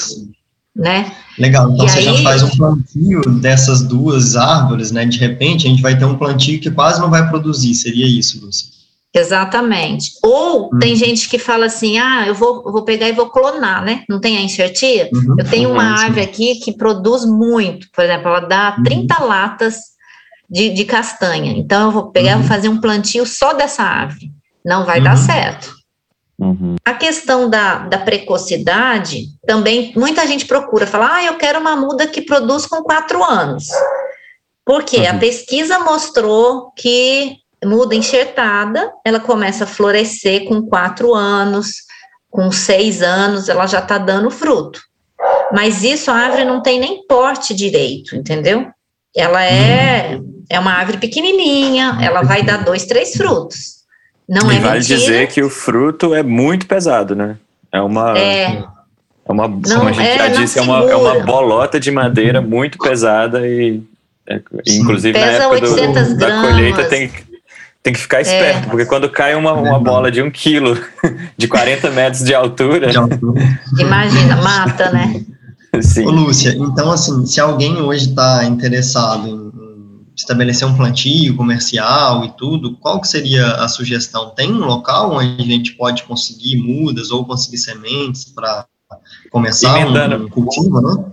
Né? 0.74 1.12
Legal, 1.38 1.70
então 1.70 1.87
e 1.87 1.88
se 1.88 1.98
aí, 1.98 2.04
gente 2.04 2.22
faz 2.22 2.42
um 2.42 2.50
plantio 2.50 3.20
dessas 3.40 3.82
duas 3.82 4.37
árvores, 4.37 4.90
né, 4.90 5.04
de 5.04 5.18
repente 5.18 5.66
a 5.66 5.70
gente 5.70 5.82
vai 5.82 5.98
ter 5.98 6.04
um 6.04 6.16
plantio 6.16 6.61
que 6.61 6.70
quase 6.70 7.00
não 7.00 7.11
vai 7.11 7.28
produzir, 7.28 7.74
seria 7.74 8.06
isso, 8.06 8.44
Lúcia? 8.44 8.72
Exatamente. 9.14 10.12
Ou 10.22 10.66
hum. 10.66 10.78
tem 10.78 10.96
gente 10.96 11.28
que 11.28 11.38
fala 11.38 11.66
assim, 11.66 11.98
ah, 11.98 12.26
eu 12.26 12.35
vou, 12.35 12.62
eu 12.64 12.72
vou 12.72 12.82
pegar 12.82 13.08
e 13.08 13.12
vou 13.12 13.28
clonar, 13.28 13.85
né? 13.85 14.04
Não 14.08 14.18
tem 14.18 14.38
a 14.38 14.40
enxertia? 14.40 15.11
Uhum, 15.12 15.37
eu 15.38 15.44
tenho 15.44 15.70
uma 15.70 15.82
uhum, 15.82 15.96
árvore 15.98 16.22
aqui 16.22 16.54
que 16.56 16.72
produz 16.72 17.26
muito, 17.26 17.88
por 17.92 18.04
exemplo, 18.04 18.28
ela 18.28 18.40
dá 18.40 18.74
uhum. 18.78 18.85
30 18.85 19.22
latas 19.22 19.76
de, 20.48 20.70
de, 20.70 20.85
castanha. 20.87 21.52
Então, 21.52 21.88
eu 21.88 21.92
vou 21.92 22.11
pegar 22.11 22.30
e 22.30 22.35
vou 22.35 22.42
uhum. 22.42 22.48
fazer 22.48 22.68
um 22.70 22.80
plantio 22.80 23.26
só 23.26 23.52
dessa 23.52 23.82
árvore. 23.82 24.30
Não 24.64 24.87
vai 24.87 25.00
dar 25.00 25.16
uhum. 25.16 25.22
certo. 25.22 25.81
Uhum. 26.42 26.74
A 26.85 26.92
questão 26.94 27.48
da, 27.48 27.78
da 27.78 27.98
precocidade, 27.98 29.28
também 29.46 29.92
muita 29.94 30.26
gente 30.26 30.44
procura 30.44 30.88
falar, 30.88 31.14
ah, 31.14 31.24
eu 31.24 31.37
quero 31.37 31.61
uma 31.61 31.76
muda 31.76 32.07
que 32.09 32.20
produz 32.20 32.66
com 32.66 32.83
quatro 32.83 33.22
anos. 33.22 33.68
Porque 34.64 34.96
uhum. 34.96 35.11
a 35.11 35.14
pesquisa 35.14 35.78
mostrou 35.78 36.72
que 36.76 37.37
muda 37.64 37.94
enxertada, 37.94 38.92
ela 39.05 39.20
começa 39.20 39.62
a 39.62 39.68
florescer 39.68 40.46
com 40.46 40.62
quatro 40.62 41.14
anos, 41.14 41.76
com 42.28 42.50
seis 42.50 43.02
anos, 43.02 43.48
ela 43.48 43.66
já 43.68 43.78
está 43.78 43.96
dando 43.96 44.28
fruto. 44.28 44.81
Mas 45.52 45.85
isso 45.85 46.11
a 46.11 46.14
árvore 46.14 46.44
não 46.44 46.61
tem 46.61 46.81
nem 46.81 47.07
porte 47.07 47.55
direito, 47.55 48.16
entendeu? 48.16 48.66
Ela 49.14 49.44
é, 49.44 50.16
uhum. 50.16 50.44
é 50.50 50.59
uma 50.59 50.72
árvore 50.72 50.98
pequenininha, 50.98 51.98
ela 52.02 52.22
vai 52.22 52.42
dar 52.42 52.64
dois, 52.64 52.85
três 52.85 53.12
frutos. 53.12 53.81
Não 54.32 54.50
e 54.50 54.56
é 54.56 54.60
vale 54.60 54.78
mentira. 54.78 54.98
dizer 54.98 55.28
que 55.28 55.42
o 55.42 55.50
fruto 55.50 56.14
é 56.14 56.22
muito 56.22 56.66
pesado, 56.66 57.14
né? 57.14 57.36
É 57.70 57.80
uma. 57.80 58.18
É. 58.18 58.64
É 59.24 59.30
uma, 59.30 59.46
não, 59.46 59.60
como 59.60 59.88
a 59.88 59.92
gente 59.92 60.08
é, 60.08 60.18
já 60.18 60.28
disse, 60.28 60.58
é 60.58 60.62
uma, 60.62 60.90
é 60.90 60.96
uma 60.96 61.20
bolota 61.20 61.78
de 61.78 61.92
madeira 61.92 62.40
muito 62.40 62.76
pesada 62.76 63.46
e, 63.46 63.80
é, 64.26 64.40
inclusive 64.66 65.12
Pesa 65.12 65.38
na 65.38 65.44
época 65.44 65.60
do, 65.60 66.16
da 66.16 66.40
colheita 66.40 66.84
tem, 66.86 67.08
tem 67.84 67.92
que 67.92 68.00
ficar 68.00 68.18
é. 68.18 68.22
esperto, 68.22 68.66
é. 68.66 68.68
porque 68.68 68.84
quando 68.84 69.08
cai 69.08 69.36
uma, 69.36 69.52
uma 69.52 69.78
bola 69.78 70.10
de 70.10 70.20
um 70.20 70.28
quilo, 70.28 70.76
de 71.38 71.46
40 71.46 71.90
metros 71.92 72.24
de 72.24 72.34
altura... 72.34 72.88
De 72.88 72.96
altura. 72.96 73.60
Imagina, 73.78 74.36
mata, 74.42 74.90
né? 74.90 75.24
Sim. 75.80 76.04
Ô, 76.04 76.10
Lúcia, 76.10 76.56
então 76.58 76.90
assim, 76.90 77.24
se 77.24 77.40
alguém 77.40 77.80
hoje 77.80 78.08
está 78.10 78.44
interessado 78.44 79.28
em 79.28 79.52
estabelecer 80.16 80.66
um 80.66 80.77
plantio 80.77 81.37
comercial 81.37 82.25
e 82.25 82.31
tudo, 82.37 82.77
qual 82.77 83.01
que 83.01 83.09
seria 83.09 83.46
a 83.57 83.68
sugestão? 83.68 84.31
Tem 84.31 84.53
um 84.53 84.64
local 84.64 85.14
onde 85.14 85.42
a 85.42 85.46
gente 85.46 85.75
pode 85.75 86.03
conseguir 86.05 86.57
mudas 86.57 87.11
ou 87.11 87.25
conseguir 87.25 87.59
sementes 87.59 88.25
para 88.27 88.66
começar 89.31 89.81
Emendando. 89.81 90.27
um 90.27 90.29
cultivo, 90.29 90.81
né? 90.81 91.05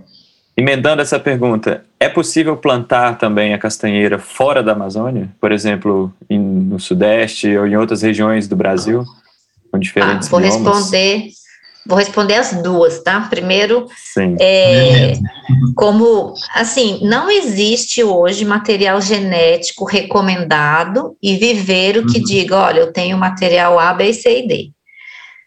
Emendando 0.56 1.00
essa 1.00 1.18
pergunta, 1.18 1.84
é 1.98 2.08
possível 2.08 2.56
plantar 2.56 3.16
também 3.16 3.54
a 3.54 3.58
castanheira 3.58 4.18
fora 4.18 4.62
da 4.62 4.72
Amazônia? 4.72 5.30
Por 5.40 5.52
exemplo, 5.52 6.12
em, 6.28 6.38
no 6.38 6.78
Sudeste 6.78 7.56
ou 7.56 7.66
em 7.66 7.76
outras 7.76 8.02
regiões 8.02 8.46
do 8.46 8.56
Brasil? 8.56 9.04
Com 9.72 9.78
diferentes 9.78 10.28
ah, 10.28 10.30
Vou 10.30 10.40
biomas? 10.40 10.56
responder 10.74 11.30
Vou 11.86 11.98
responder 11.98 12.34
as 12.34 12.62
duas, 12.62 13.02
tá? 13.02 13.20
Primeiro, 13.22 13.86
é, 14.38 15.14
como, 15.74 16.34
assim, 16.54 17.00
não 17.02 17.30
existe 17.30 18.04
hoje 18.04 18.44
material 18.44 19.00
genético 19.00 19.84
recomendado 19.84 21.16
e 21.22 21.36
viveiro 21.36 22.06
que 22.06 22.18
uhum. 22.18 22.24
diga, 22.24 22.56
olha, 22.58 22.80
eu 22.80 22.92
tenho 22.92 23.16
material 23.16 23.78
A, 23.78 23.94
B, 23.94 24.12
C 24.12 24.40
e 24.40 24.46
D. 24.46 24.70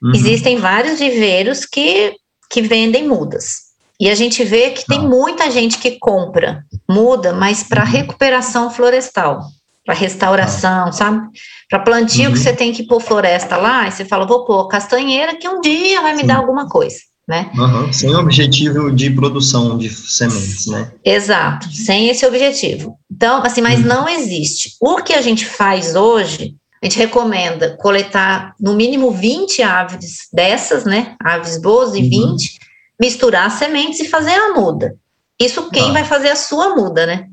Uhum. 0.01 0.11
Existem 0.15 0.57
vários 0.57 0.99
viveiros 0.99 1.65
que, 1.65 2.15
que 2.49 2.61
vendem 2.61 3.07
mudas. 3.07 3.73
E 3.99 4.09
a 4.09 4.15
gente 4.15 4.43
vê 4.43 4.71
que 4.71 4.85
tem 4.85 4.99
ah. 4.99 5.03
muita 5.03 5.51
gente 5.51 5.77
que 5.77 5.99
compra 5.99 6.65
muda, 6.89 7.31
mas 7.31 7.63
para 7.63 7.83
uhum. 7.83 7.89
recuperação 7.89 8.71
florestal 8.71 9.39
para 9.85 9.93
restauração, 9.93 10.91
sabe? 10.91 11.27
Para 11.69 11.79
plantio 11.79 12.27
uhum. 12.27 12.33
que 12.33 12.39
você 12.39 12.53
tem 12.53 12.71
que 12.71 12.83
pôr 12.83 13.01
floresta 13.01 13.57
lá, 13.57 13.87
e 13.87 13.91
você 13.91 14.05
fala, 14.05 14.25
vou 14.25 14.45
pôr 14.45 14.67
castanheira 14.67 15.35
que 15.35 15.47
um 15.47 15.59
dia 15.59 16.01
vai 16.01 16.13
me 16.13 16.21
Sim. 16.21 16.27
dar 16.27 16.37
alguma 16.37 16.69
coisa, 16.69 16.97
né? 17.27 17.51
Uhum. 17.55 17.91
Sem 17.91 18.15
objetivo 18.15 18.91
de 18.91 19.09
produção 19.09 19.77
de 19.77 19.89
sementes, 19.89 20.67
né? 20.67 20.91
Exato, 21.03 21.69
sem 21.71 22.09
esse 22.09 22.25
objetivo. 22.25 22.97
Então, 23.11 23.43
assim, 23.43 23.61
mas 23.61 23.81
uhum. 23.81 23.87
não 23.87 24.09
existe. 24.09 24.75
O 24.79 24.97
que 24.97 25.13
a 25.13 25.21
gente 25.21 25.45
faz 25.45 25.95
hoje, 25.95 26.55
a 26.81 26.85
gente 26.85 26.97
recomenda 26.97 27.75
coletar 27.77 28.53
no 28.59 28.73
mínimo 28.73 29.11
20 29.11 29.61
aves 29.61 30.29
dessas, 30.31 30.85
né? 30.85 31.15
Aves 31.21 31.61
boas 31.61 31.93
e 31.93 31.99
uhum. 31.99 32.35
20, 32.35 32.59
misturar 32.99 33.51
sementes 33.51 33.99
e 33.99 34.07
fazer 34.07 34.33
a 34.33 34.53
muda. 34.53 34.95
Isso 35.39 35.69
quem 35.69 35.89
ah. 35.89 35.93
vai 35.93 36.05
fazer 36.05 36.29
a 36.29 36.35
sua 36.37 36.75
muda, 36.75 37.05
né? 37.05 37.25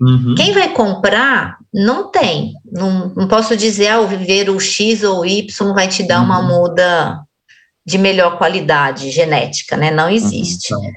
Uhum. 0.00 0.34
Quem 0.36 0.52
vai 0.52 0.70
comprar, 0.70 1.58
não 1.72 2.10
tem. 2.10 2.54
Não, 2.70 3.12
não 3.14 3.28
posso 3.28 3.56
dizer, 3.56 3.88
ah, 3.88 4.00
o 4.00 4.06
viveiro 4.06 4.58
X 4.60 5.02
ou 5.02 5.24
Y 5.24 5.72
vai 5.72 5.88
te 5.88 6.02
dar 6.02 6.18
uhum. 6.18 6.26
uma 6.26 6.42
muda 6.42 7.22
de 7.84 7.98
melhor 7.98 8.38
qualidade 8.38 9.10
genética, 9.10 9.76
né? 9.76 9.90
Não 9.90 10.08
existe. 10.08 10.74
Uhum. 10.74 10.92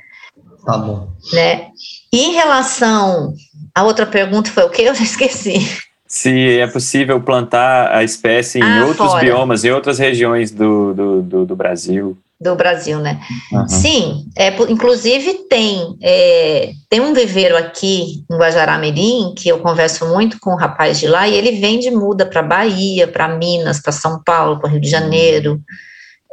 Tá 0.65 0.77
bom. 0.77 1.09
Né? 1.31 1.67
E 2.11 2.25
em 2.25 2.33
relação. 2.33 3.33
A 3.73 3.83
outra 3.83 4.05
pergunta 4.05 4.49
foi 4.49 4.63
o 4.63 4.69
que? 4.69 4.81
Eu 4.83 4.95
já 4.95 5.03
esqueci. 5.03 5.79
Se 6.07 6.59
é 6.59 6.67
possível 6.67 7.19
plantar 7.21 7.91
a 7.91 8.03
espécie 8.03 8.59
em 8.59 8.63
ah, 8.63 8.85
outros 8.85 9.11
fora. 9.11 9.23
biomas, 9.23 9.65
em 9.65 9.71
outras 9.71 9.99
regiões 9.99 10.51
do, 10.51 10.93
do, 10.93 11.21
do, 11.21 11.45
do 11.45 11.55
Brasil 11.55 12.17
do 12.39 12.55
Brasil, 12.55 12.99
né? 12.99 13.19
Uhum. 13.51 13.67
Sim, 13.67 14.25
é, 14.35 14.49
inclusive 14.69 15.45
tem 15.49 15.95
é, 16.01 16.71
tem 16.89 16.99
um 16.99 17.13
viveiro 17.13 17.55
aqui 17.55 18.25
em 18.29 18.37
Guajará-Mirim 18.37 19.33
que 19.37 19.47
eu 19.47 19.59
converso 19.59 20.05
muito 20.07 20.37
com 20.39 20.51
o 20.51 20.53
um 20.53 20.57
rapaz 20.57 20.99
de 20.99 21.07
lá 21.07 21.27
e 21.27 21.33
ele 21.33 21.53
vende 21.53 21.89
muda 21.89 22.25
para 22.25 22.43
Bahia, 22.43 23.07
para 23.07 23.29
Minas, 23.29 23.81
para 23.81 23.93
São 23.93 24.21
Paulo, 24.23 24.59
para 24.59 24.69
Rio 24.69 24.81
de 24.81 24.89
Janeiro. 24.89 25.61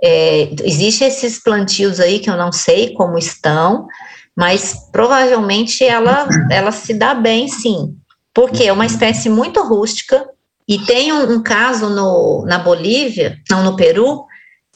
É, 0.02 0.50
Existem 0.64 1.06
esses 1.06 1.40
plantios 1.40 2.00
aí 2.00 2.18
que 2.18 2.28
eu 2.28 2.36
não 2.36 2.50
sei 2.50 2.92
como 2.94 3.16
estão, 3.16 3.86
mas 4.36 4.88
provavelmente 4.90 5.84
ela 5.84 6.28
ela 6.50 6.72
se 6.72 6.94
dá 6.94 7.14
bem, 7.14 7.46
sim, 7.46 7.94
porque 8.34 8.64
é 8.64 8.72
uma 8.72 8.86
espécie 8.86 9.28
muito 9.28 9.62
rústica 9.62 10.26
e 10.66 10.80
tem 10.80 11.12
um, 11.12 11.34
um 11.34 11.42
caso 11.42 11.88
no, 11.88 12.44
na 12.44 12.58
Bolívia, 12.58 13.38
não 13.48 13.62
no 13.62 13.76
Peru, 13.76 14.26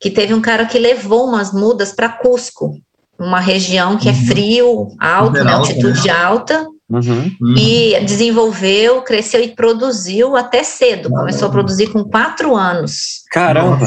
que 0.00 0.10
teve 0.10 0.34
um 0.34 0.40
cara 0.40 0.66
que 0.66 0.78
levou 0.78 1.26
umas 1.26 1.52
mudas 1.52 1.92
para 1.92 2.08
Cusco, 2.08 2.74
uma 3.18 3.40
região 3.40 3.96
que 3.96 4.08
é 4.08 4.12
uhum. 4.12 4.26
frio, 4.26 4.88
alto, 4.98 5.42
né, 5.42 5.52
altitude 5.52 6.06
né? 6.06 6.12
alta, 6.12 6.66
uhum. 6.90 7.32
e 7.56 7.98
desenvolveu, 8.04 9.02
cresceu 9.02 9.42
e 9.42 9.54
produziu 9.54 10.36
até 10.36 10.62
cedo. 10.62 11.08
Começou 11.08 11.48
a 11.48 11.50
produzir 11.50 11.88
com 11.88 12.04
quatro 12.04 12.54
anos. 12.54 13.22
Caramba! 13.30 13.86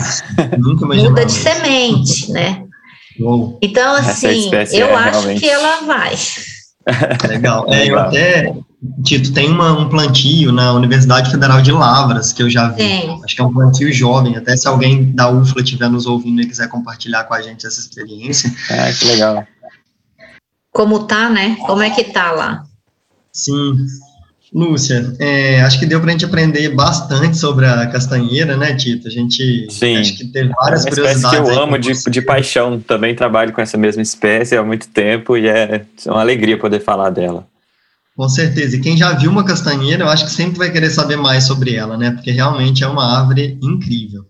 Muda 0.95 1.25
de 1.25 1.31
semente, 1.31 2.31
né? 2.31 2.63
Então, 3.61 3.95
assim, 3.95 4.49
eu 4.71 4.87
é 4.87 4.95
acho 4.95 5.19
realmente... 5.19 5.39
que 5.41 5.49
ela 5.49 5.81
vai. 5.81 6.15
Legal. 7.27 7.65
É, 7.71 7.89
eu 7.89 7.99
até 7.99 8.53
Tito, 9.03 9.33
tem 9.33 9.49
uma, 9.49 9.73
um 9.77 9.89
plantio 9.89 10.53
na 10.53 10.71
Universidade 10.71 11.29
Federal 11.29 11.61
de 11.61 11.71
Lavras, 11.71 12.31
que 12.31 12.41
eu 12.41 12.49
já 12.49 12.69
vi. 12.69 12.81
Sim. 12.81 13.21
Acho 13.23 13.35
que 13.35 13.41
é 13.41 13.43
um 13.43 13.53
plantio 13.53 13.91
jovem, 13.91 14.37
até 14.37 14.55
se 14.55 14.67
alguém 14.67 15.11
da 15.11 15.29
UFLA 15.29 15.61
estiver 15.63 15.89
nos 15.89 16.05
ouvindo 16.05 16.41
e 16.41 16.47
quiser 16.47 16.69
compartilhar 16.69 17.25
com 17.25 17.33
a 17.33 17.41
gente 17.41 17.67
essa 17.67 17.79
experiência. 17.79 18.53
Ah, 18.71 18.91
que 18.97 19.05
legal. 19.05 19.45
Como 20.71 21.05
tá, 21.05 21.29
né? 21.29 21.57
Como 21.65 21.81
é 21.81 21.89
que 21.89 22.05
tá 22.05 22.31
lá? 22.31 22.63
Sim. 23.33 23.75
Lúcia, 24.53 25.15
é, 25.19 25.61
acho 25.61 25.79
que 25.79 25.85
deu 25.85 25.99
para 25.99 26.09
a 26.09 26.11
gente 26.11 26.25
aprender 26.25 26.69
bastante 26.69 27.37
sobre 27.37 27.67
a 27.67 27.85
castanheira, 27.85 28.57
né, 28.57 28.73
Tito? 28.73 29.07
A 29.07 29.11
gente 29.11 29.67
Sim. 29.69 29.97
acho 29.97 30.17
que 30.17 30.25
teve 30.25 30.49
várias 30.49 30.85
é 30.85 30.89
uma 30.89 30.95
curiosidades. 30.95 31.39
que 31.39 31.55
eu 31.55 31.61
amo 31.61 31.77
de, 31.77 31.93
de 32.09 32.21
paixão, 32.21 32.79
também 32.79 33.15
trabalho 33.15 33.53
com 33.53 33.61
essa 33.61 33.77
mesma 33.77 34.01
espécie 34.01 34.57
há 34.57 34.63
muito 34.63 34.87
tempo 34.87 35.37
e 35.37 35.47
é 35.47 35.85
uma 36.07 36.21
alegria 36.21 36.57
poder 36.57 36.79
falar 36.79 37.11
dela. 37.11 37.45
Com 38.15 38.27
certeza. 38.27 38.75
E 38.75 38.81
quem 38.81 38.97
já 38.97 39.13
viu 39.13 39.29
uma 39.29 39.45
castanheira, 39.45 40.03
eu 40.03 40.09
acho 40.09 40.25
que 40.25 40.31
sempre 40.31 40.57
vai 40.57 40.71
querer 40.71 40.89
saber 40.89 41.15
mais 41.15 41.43
sobre 41.43 41.75
ela, 41.75 41.95
né? 41.95 42.11
Porque 42.11 42.31
realmente 42.31 42.83
é 42.83 42.87
uma 42.87 43.19
árvore 43.19 43.57
incrível. 43.61 44.25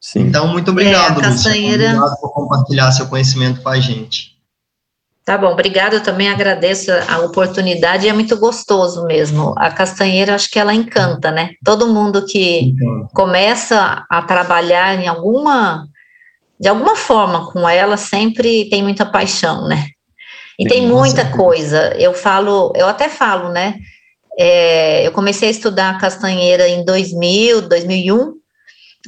Sim. 0.00 0.20
Então, 0.22 0.48
muito 0.48 0.70
obrigado, 0.70 1.20
é, 1.20 1.22
castanheira... 1.22 1.92
Lúcia. 1.92 1.98
Obrigado 1.98 2.20
por 2.20 2.32
compartilhar 2.32 2.90
seu 2.92 3.06
conhecimento 3.06 3.60
com 3.60 3.68
a 3.68 3.78
gente. 3.78 4.39
Tá 5.24 5.36
bom, 5.36 5.52
obrigada. 5.52 5.96
Eu 5.96 6.02
também 6.02 6.28
agradeço 6.28 6.90
a 7.08 7.18
oportunidade. 7.18 8.08
É 8.08 8.12
muito 8.12 8.36
gostoso 8.38 9.04
mesmo. 9.04 9.54
A 9.56 9.70
castanheira, 9.70 10.34
acho 10.34 10.50
que 10.50 10.58
ela 10.58 10.74
encanta, 10.74 11.30
né? 11.30 11.50
Todo 11.64 11.92
mundo 11.92 12.24
que 12.26 12.74
começa 13.14 14.04
a 14.08 14.22
trabalhar 14.22 14.98
em 14.98 15.06
alguma, 15.06 15.86
de 16.58 16.68
alguma 16.68 16.96
forma 16.96 17.50
com 17.52 17.68
ela, 17.68 17.96
sempre 17.96 18.68
tem 18.70 18.82
muita 18.82 19.04
paixão, 19.04 19.68
né? 19.68 19.86
E 20.58 20.66
tem 20.66 20.86
muita 20.86 21.30
coisa. 21.30 21.94
Eu 21.98 22.12
falo, 22.12 22.72
eu 22.76 22.86
até 22.86 23.08
falo, 23.08 23.50
né? 23.50 23.76
É, 24.38 25.06
eu 25.06 25.12
comecei 25.12 25.48
a 25.48 25.50
estudar 25.50 25.98
castanheira 25.98 26.68
em 26.68 26.84
2000, 26.84 27.62
2001, 27.62 28.34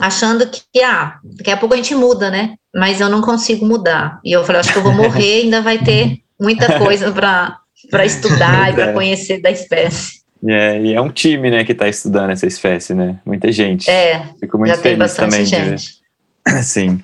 achando 0.00 0.46
que, 0.46 0.82
ah, 0.82 1.18
daqui 1.24 1.50
a 1.50 1.56
pouco 1.56 1.74
a 1.74 1.76
gente 1.76 1.94
muda, 1.94 2.30
né? 2.30 2.56
Mas 2.74 3.00
eu 3.00 3.08
não 3.08 3.20
consigo 3.20 3.66
mudar. 3.66 4.20
E 4.24 4.32
eu 4.32 4.44
falei, 4.44 4.60
acho 4.60 4.72
que 4.72 4.78
eu 4.78 4.82
vou 4.82 4.92
morrer, 4.92 5.42
ainda 5.44 5.60
vai 5.60 5.78
ter 5.78 6.18
muita 6.40 6.78
coisa 6.78 7.12
para 7.12 8.04
estudar 8.04 8.72
e 8.72 8.74
para 8.74 8.92
conhecer 8.92 9.40
da 9.40 9.50
espécie. 9.50 10.22
É, 10.44 10.80
e 10.80 10.94
é 10.94 11.00
um 11.00 11.08
time, 11.08 11.50
né, 11.50 11.64
que 11.64 11.72
está 11.72 11.88
estudando 11.88 12.30
essa 12.30 12.46
espécie, 12.46 12.94
né? 12.94 13.20
Muita 13.24 13.52
gente. 13.52 13.88
É, 13.88 14.26
Fico 14.40 14.58
muito 14.58 14.70
já 14.70 14.76
feliz 14.76 14.82
tem 14.82 14.98
bastante 14.98 15.30
também 15.30 15.46
gente. 15.46 15.98
Sim. 16.62 17.00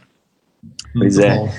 Pois 0.93 1.17
muito 1.17 1.29
é. 1.29 1.37
Bom. 1.37 1.55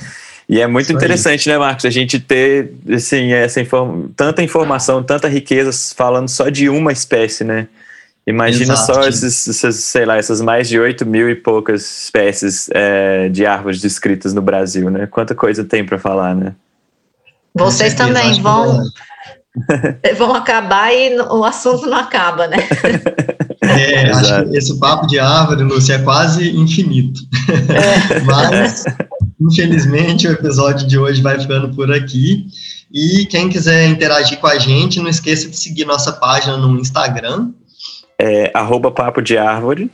E 0.49 0.59
é 0.59 0.65
muito 0.65 0.87
Isso 0.87 0.93
interessante, 0.93 1.47
aí. 1.47 1.53
né, 1.53 1.59
Marcos, 1.59 1.85
a 1.85 1.91
gente 1.91 2.19
ter 2.19 2.73
assim, 2.91 3.31
essa 3.31 3.61
inform 3.61 4.07
tanta 4.15 4.41
informação, 4.41 5.03
tanta 5.03 5.27
riqueza 5.27 5.71
falando 5.95 6.27
só 6.27 6.49
de 6.49 6.67
uma 6.67 6.91
espécie, 6.91 7.43
né? 7.43 7.67
Imagina 8.29 8.73
Exato. 8.73 8.93
só 8.93 9.07
esses, 9.07 9.47
esses, 9.47 9.75
sei 9.83 10.05
lá, 10.05 10.17
essas 10.17 10.41
mais 10.41 10.69
de 10.69 10.79
8 10.79 11.05
mil 11.05 11.29
e 11.29 11.35
poucas 11.35 12.03
espécies 12.03 12.69
é, 12.71 13.29
de 13.29 13.45
árvores 13.45 13.81
descritas 13.81 14.33
no 14.33 14.41
Brasil, 14.41 14.89
né? 14.89 15.07
Quanta 15.07 15.33
coisa 15.33 15.63
tem 15.63 15.85
para 15.85 15.97
falar, 15.97 16.35
né? 16.35 16.53
Vocês 17.55 17.93
também 17.93 18.41
vão, 18.41 18.83
vão 20.17 20.35
acabar 20.35 20.93
e 20.93 21.19
o 21.19 21.43
assunto 21.43 21.87
não 21.87 21.97
acaba, 21.97 22.47
né? 22.47 22.57
É, 23.61 24.09
acho 24.09 24.45
que 24.45 24.57
esse 24.57 24.79
papo 24.79 25.05
de 25.05 25.19
árvore, 25.19 25.63
Lúcia, 25.63 25.93
é 25.93 25.99
quase 25.99 26.49
infinito. 26.49 27.21
É. 27.69 28.19
Mas 28.25 28.83
Infelizmente, 29.39 30.27
o 30.27 30.31
episódio 30.31 30.85
de 30.85 30.97
hoje 30.97 31.21
vai 31.21 31.39
ficando 31.39 31.73
por 31.73 31.91
aqui. 31.91 32.47
E 32.91 33.25
quem 33.27 33.47
quiser 33.47 33.87
interagir 33.87 34.37
com 34.39 34.47
a 34.47 34.57
gente, 34.57 34.99
não 34.99 35.09
esqueça 35.09 35.47
de 35.47 35.57
seguir 35.57 35.85
nossa 35.85 36.11
página 36.11 36.57
no 36.57 36.79
Instagram. 36.79 37.51
É 38.19 38.51
arroba 38.53 38.91
Papo 38.91 39.21
de 39.21 39.37
Árvore. 39.37 39.89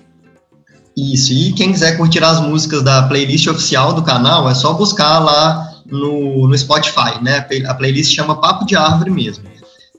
Isso, 0.97 1.33
e 1.33 1.51
quem 1.53 1.71
quiser 1.71 1.97
curtir 1.97 2.23
as 2.23 2.39
músicas 2.39 2.81
da 2.81 3.03
playlist 3.03 3.47
oficial 3.47 3.93
do 3.93 4.01
canal, 4.01 4.49
é 4.49 4.53
só 4.53 4.73
buscar 4.73 5.19
lá 5.19 5.75
no, 5.85 6.47
no 6.47 6.57
Spotify, 6.57 7.21
né? 7.21 7.45
A 7.67 7.73
playlist 7.73 8.15
chama 8.15 8.39
Papo 8.39 8.65
de 8.65 8.75
Árvore 8.75 9.11
mesmo. 9.11 9.43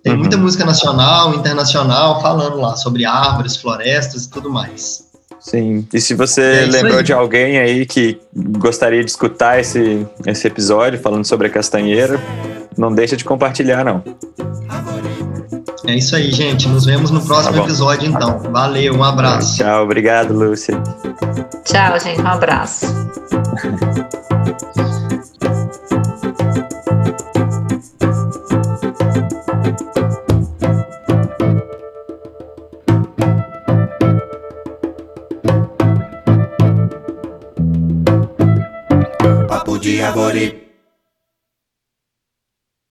Tem 0.02 0.12
uhum. 0.12 0.20
muita 0.20 0.36
música 0.36 0.64
nacional, 0.64 1.34
internacional, 1.34 2.22
falando 2.22 2.56
lá 2.56 2.76
sobre 2.76 3.04
árvores, 3.04 3.56
florestas 3.56 4.24
e 4.24 4.30
tudo 4.30 4.48
mais. 4.48 5.04
Sim, 5.40 5.86
e 5.92 6.00
se 6.00 6.14
você 6.14 6.62
é 6.62 6.66
lembrou 6.66 7.02
de 7.02 7.12
alguém 7.12 7.58
aí 7.58 7.84
que 7.86 8.18
gostaria 8.34 9.04
de 9.04 9.10
escutar 9.10 9.60
esse, 9.60 10.06
esse 10.24 10.46
episódio 10.46 10.98
falando 10.98 11.24
sobre 11.24 11.48
a 11.48 11.50
castanheira, 11.50 12.20
não 12.76 12.92
deixa 12.92 13.16
de 13.16 13.24
compartilhar, 13.24 13.84
não. 13.84 14.02
É 15.86 15.96
isso 15.96 16.16
aí, 16.16 16.30
gente. 16.32 16.68
Nos 16.68 16.84
vemos 16.84 17.10
no 17.10 17.24
próximo 17.24 17.56
tá 17.56 17.62
episódio, 17.62 18.08
então. 18.08 18.38
Valeu, 18.50 18.94
um 18.94 19.04
abraço. 19.04 19.56
Tchau, 19.56 19.84
obrigado, 19.84 20.32
Lúcia. 20.32 20.80
Tchau, 21.64 22.00
gente. 22.00 22.20
Um 22.20 22.26
abraço. 22.26 22.86
Diabolique 39.86 40.65